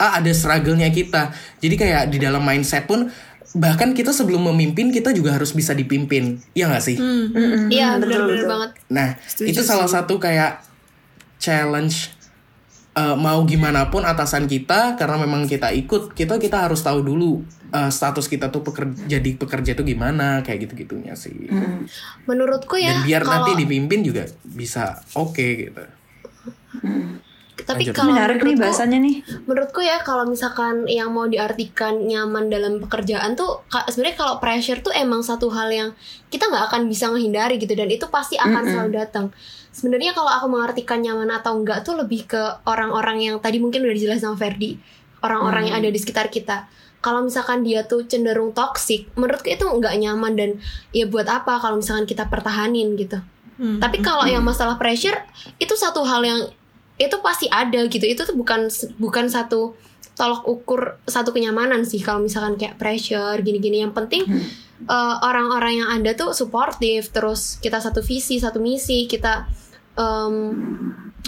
[0.01, 1.29] Ah, ada struggle-nya kita.
[1.61, 3.09] Jadi kayak di dalam mindset pun
[3.57, 6.41] bahkan kita sebelum memimpin kita juga harus bisa dipimpin.
[6.57, 6.97] Iya gak sih?
[6.97, 8.49] Mm-mm, Iya, betul, benar-benar betul.
[8.49, 8.69] banget.
[8.89, 10.61] Nah, Setuju itu salah satu kayak
[11.37, 12.13] challenge
[12.97, 17.45] eh, mau gimana pun atasan kita karena memang kita ikut, kita kita harus tahu dulu
[17.69, 21.35] eh, status kita tuh pekerja jadi pekerja itu gimana kayak gitu-gitunya sih.
[22.23, 25.83] Menurutku ya Dan biar kalau nanti dipimpin juga bisa oke gitu.
[27.59, 27.95] tapi Lanjut.
[27.95, 29.15] kalau Menarik nih menurutku- bahasannya nih.
[29.43, 34.93] Menurutku ya kalau misalkan yang mau diartikan nyaman dalam pekerjaan tuh sebenarnya kalau pressure tuh
[34.93, 35.89] emang satu hal yang
[36.27, 39.33] kita nggak akan bisa menghindari gitu dan itu pasti akan selalu datang.
[39.67, 43.93] Sebenarnya kalau aku mengartikan nyaman atau enggak tuh lebih ke orang-orang yang tadi mungkin udah
[43.93, 44.77] dijelasin sama Ferdi,
[45.19, 46.69] orang-orang yang ada di sekitar kita.
[46.99, 50.49] Kalau misalkan dia tuh cenderung toxic, menurutku itu nggak nyaman dan
[50.91, 53.21] ya buat apa kalau misalkan kita pertahanin gitu.
[53.57, 53.77] Hmm.
[53.81, 55.17] Tapi kalau yang masalah pressure
[55.57, 56.39] itu satu hal yang
[56.97, 58.05] itu pasti ada gitu.
[58.05, 59.77] Itu tuh bukan bukan satu
[60.17, 64.25] tolok ukur satu kenyamanan sih kalau misalkan kayak pressure gini-gini yang penting
[64.89, 69.45] eh, orang-orang yang ada tuh suportif terus kita satu visi satu misi kita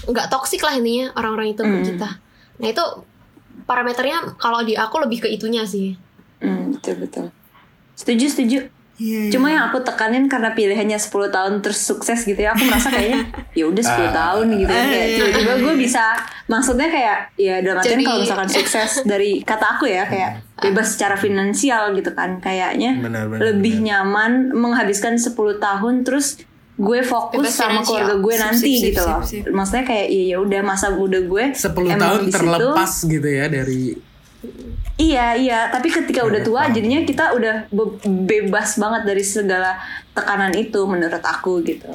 [0.10, 1.86] nggak toksik lah intinya orang-orang itu Hmm.
[1.86, 2.10] kita
[2.60, 2.84] nah itu
[3.62, 5.95] parameternya kalau di aku lebih ke itunya sih
[6.38, 7.26] Hmm, betul betul.
[7.93, 8.60] Setuju setuju.
[8.95, 9.30] Iya, iya.
[9.30, 13.28] Cuma yang aku tekanin karena pilihannya 10 tahun terus sukses gitu ya, aku merasa kayaknya
[13.60, 14.68] ya udah 10 tahun gitu.
[14.70, 15.16] Ah, Kayak iya.
[15.18, 16.03] tiba-tiba gue bisa
[16.45, 20.88] maksudnya kayak ya dalam artian Jadi- kalau misalkan sukses dari kata aku ya kayak bebas
[20.89, 23.88] secara finansial gitu kan kayaknya Benar, benar, lebih benar.
[24.03, 26.39] nyaman menghabiskan 10 tahun terus
[26.80, 29.22] gue fokus Bebas sama keluarga gue Sip, nanti sip, sip, gitu sip, loh.
[29.22, 29.44] sip.
[29.50, 32.34] Maksudnya kayak ya ya udah masa muda gue 10 emang tahun situ.
[32.34, 33.84] terlepas gitu ya dari
[34.98, 36.72] Iya iya, tapi ketika udah tua paham.
[36.72, 39.76] jadinya kita udah be- bebas banget dari segala
[40.10, 41.88] tekanan itu menurut aku gitu.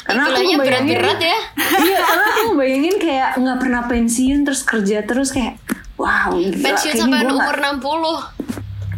[0.00, 1.38] Karena aku ngebayangin- berat-berat ya
[1.80, 5.58] Iya, karena aku bayangin kayak nggak pernah pensiun terus kerja terus kayak
[5.96, 8.18] wow gila, pensiun sampai umur 60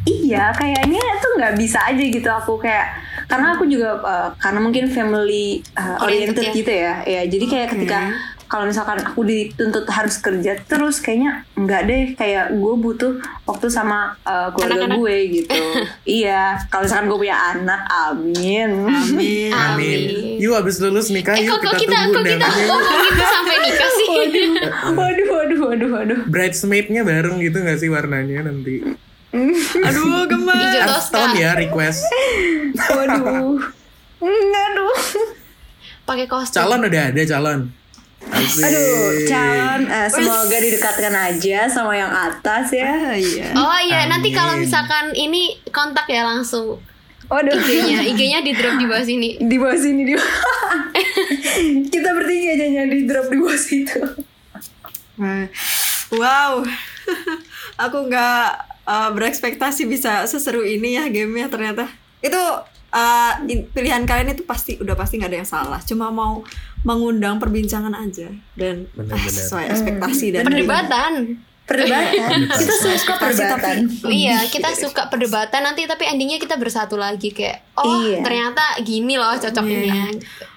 [0.05, 2.89] Iya, kayaknya itu nggak bisa aja gitu aku kayak
[3.33, 6.53] karena aku juga uh, karena mungkin family uh, Oriented oriented ya.
[6.53, 6.95] gitu ya.
[7.09, 8.01] Ya, jadi kayak ketika
[8.45, 13.17] kalau misalkan aku dituntut harus kerja terus kayaknya nggak deh kayak gue butuh
[13.49, 14.99] waktu sama uh, keluarga Anak-anak.
[15.01, 15.61] gue gitu.
[16.21, 18.71] iya, kalau misalkan gue punya anak, amin.
[18.85, 19.49] Amin.
[19.49, 19.53] Amin.
[19.57, 20.01] Amin.
[20.37, 22.67] Yuk abis lulus nikah eh yuk kok, kok kita kita tunggu kok kita undangannya.
[22.69, 24.09] ngomongin sampai nikah sih
[25.01, 26.19] waduh, waduh, waduh, waduh.
[26.29, 28.85] Bridesmaid-nya bareng gitu gak sih warnanya nanti?
[29.89, 31.09] Aduh, gemes.
[31.09, 32.05] Tahun ya request.
[32.77, 33.57] Waduh.
[34.23, 34.97] Aduh.
[36.03, 37.61] pakai kostum Calon udah ada calon.
[38.23, 38.63] Asik.
[38.69, 42.87] Aduh, calon eh, semoga didekatkan aja sama yang atas ya.
[42.87, 43.49] Ah, iya.
[43.57, 46.79] Oh iya, nanti kalau misalkan ini kontak ya langsung
[47.33, 47.55] Waduh.
[47.57, 49.41] IG-nya, IG-nya di drop di bawah sini.
[49.41, 50.15] di bawah sini di
[51.93, 54.03] kita bertiga aja yang di drop di bawah situ
[55.17, 55.47] Wah.
[56.13, 56.61] Wow.
[57.89, 61.87] Aku nggak uh, berekspektasi bisa seseru ini ya gamenya ternyata.
[62.19, 62.39] Itu
[62.89, 63.33] uh,
[63.69, 65.81] pilihan kalian itu pasti udah pasti nggak ada yang salah.
[65.81, 66.43] Cuma mau
[66.83, 69.31] mengundang perbincangan aja dan ah, Benar-benar.
[69.31, 71.13] sesuai ekspektasi dan Perdebatan.
[71.63, 77.63] perdebatan kita suka perdebatan Iya, kita suka perdebatan nanti tapi endingnya kita bersatu lagi kayak
[77.79, 78.19] oh Iya.
[78.21, 80.11] ternyata gini loh cocoknya.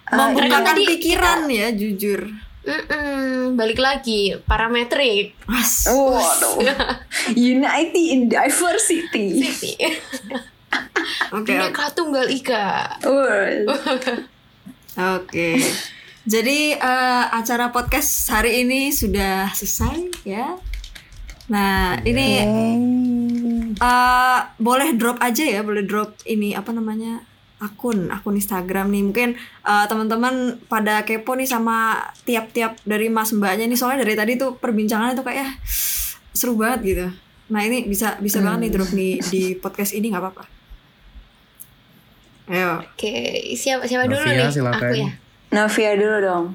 [0.08, 2.26] membukakan tadi- pikiran ya jujur.
[2.66, 5.38] Mm-mm, balik lagi parametrik.
[5.46, 5.86] Mas.
[5.86, 6.66] Waduh.
[7.38, 9.46] Unity in diversity.
[11.38, 11.54] Oke.
[11.54, 12.98] Bineka Tunggal Ika.
[14.98, 15.62] Oke.
[16.26, 20.58] Jadi eh, acara podcast hari ini sudah selesai ya.
[21.54, 22.42] Nah, ini
[23.78, 27.22] eh, boleh drop aja ya, boleh drop ini apa namanya?
[27.58, 29.04] Akun, akun Instagram nih.
[29.04, 29.30] Mungkin
[29.62, 34.56] eh, teman-teman pada kepo nih sama tiap-tiap dari Mas Mbaknya nih soalnya dari tadi tuh
[34.56, 35.48] perbincangannya tuh kayak ya,
[36.32, 37.06] seru banget gitu.
[37.46, 40.44] Nah, ini bisa bisa banget nih drop nih di podcast ini nggak apa-apa.
[42.46, 42.78] Ayo.
[42.86, 43.14] Oke,
[43.58, 44.54] siapa siapa dulu Novia, nih?
[44.54, 44.82] silakan.
[44.82, 45.10] Aku ya.
[45.52, 46.46] Novia dulu dong.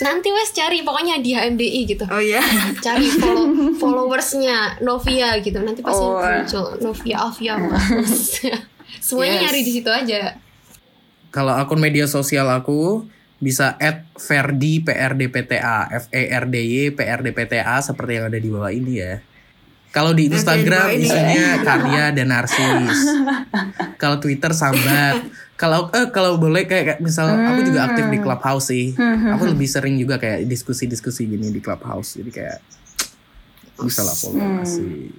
[0.00, 2.04] Nanti wes cari pokoknya di HMDI gitu.
[2.08, 2.40] Oh iya.
[2.84, 5.60] Cari follow followersnya Novia gitu.
[5.60, 6.16] Nanti pasti Oh.
[6.24, 8.40] muncul Novia Alvia Marcus.
[8.98, 9.42] Semuanya Yes.
[9.46, 10.22] nyari di situ aja.
[11.30, 13.06] Kalau akun media sosial aku
[13.38, 18.68] bisa at Ferdi PRDPTA F E R D Y PRDPTA seperti yang ada di bawah
[18.68, 19.22] ini ya.
[19.90, 21.02] Kalau di Instagram ini.
[21.02, 22.98] isinya karya dan narsis.
[24.02, 25.26] Kalau Twitter sambat.
[25.58, 28.96] Kalau eh kalau boleh kayak kayak misal aku juga aktif di Clubhouse sih.
[29.36, 32.16] Aku lebih sering juga kayak diskusi-diskusi gini di Clubhouse.
[32.16, 32.58] Jadi kayak
[33.76, 35.12] bisa lah follow asik.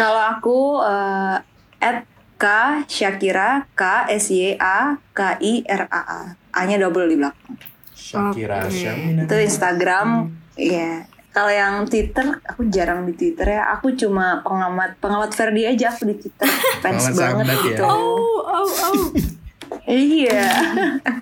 [0.00, 1.36] Kalau aku eh,
[1.80, 2.06] at
[2.36, 2.44] K
[2.84, 6.20] Syakira K S Y A K I R A A.
[6.56, 7.56] A-nya double di belakang.
[7.96, 8.76] Shakira Oke.
[8.76, 9.24] Syamina.
[9.24, 10.08] Itu Instagram.
[10.56, 11.08] Iya.
[11.32, 13.72] Kalau yang Twitter aku jarang di Twitter ya.
[13.76, 16.48] Aku cuma pengamat pengamat Ferdi aja aku di Twitter.
[16.84, 17.66] Fans Pengamat banget sambat ya.
[17.72, 17.82] gitu.
[17.84, 19.00] Oh, oh, oh.
[19.88, 20.48] Iya.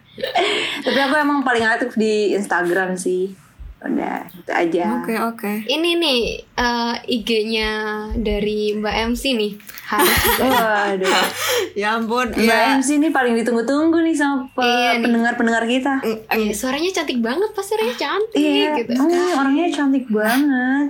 [0.85, 3.44] Tapi aku emang paling aktif di Instagram sih.
[3.85, 4.85] Udah, itu aja.
[4.97, 5.53] Oke, oke.
[5.63, 7.71] Ini nih eh, IG-nya
[8.17, 9.53] dari Mbak MC nih.
[9.85, 11.13] Harus Waduh.
[11.77, 12.75] Ya ampun, Mbak ya.
[12.75, 15.03] MC ini paling ditunggu-tunggu nih sama pe- Iya nih.
[15.03, 15.93] pendengar-pendengar kita.
[16.31, 18.93] Iya, suaranya cantik banget pasti orangnya cantik Iya, gitu.
[18.97, 20.87] oh, orangnya cantik banget.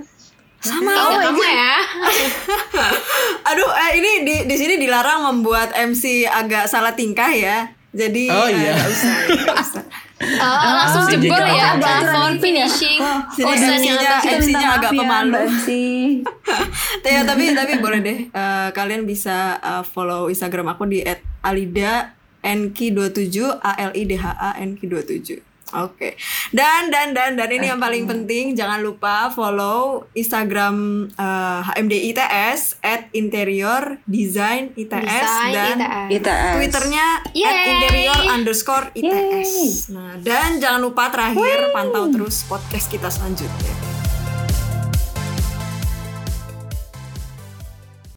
[0.57, 0.89] Sama.
[0.89, 1.75] Oh, kamu ya.
[3.49, 7.69] Aduh, eh, ini di di sini dilarang membuat MC agak salah tingkah ya.
[7.91, 8.73] Jadi Oh, eh, iya.
[8.75, 9.83] usah, nggak usah.
[10.15, 13.03] Oh, langsung jadi jebol ya plafon finishing.
[13.35, 15.43] Urusan yang MC-nya MC-nya agak pemalu.
[17.03, 18.19] Ya, tapi tapi boleh deh.
[18.31, 21.03] Eh, kalian bisa eh, follow Instagram aku di
[21.43, 25.54] @alida nk27 a l i d h a nk27.
[25.83, 26.15] Oke.
[26.55, 32.79] Dan dan dan dan ini yang paling penting jangan lupa follow Instagram eh, HMD ITS
[32.79, 36.23] at interior design ITS dan ITS.
[36.23, 36.53] ITS.
[36.55, 39.51] Twitternya at interior underscore ITS.
[39.91, 43.84] Nah, dan jangan lupa terakhir pantau terus podcast kita selanjutnya.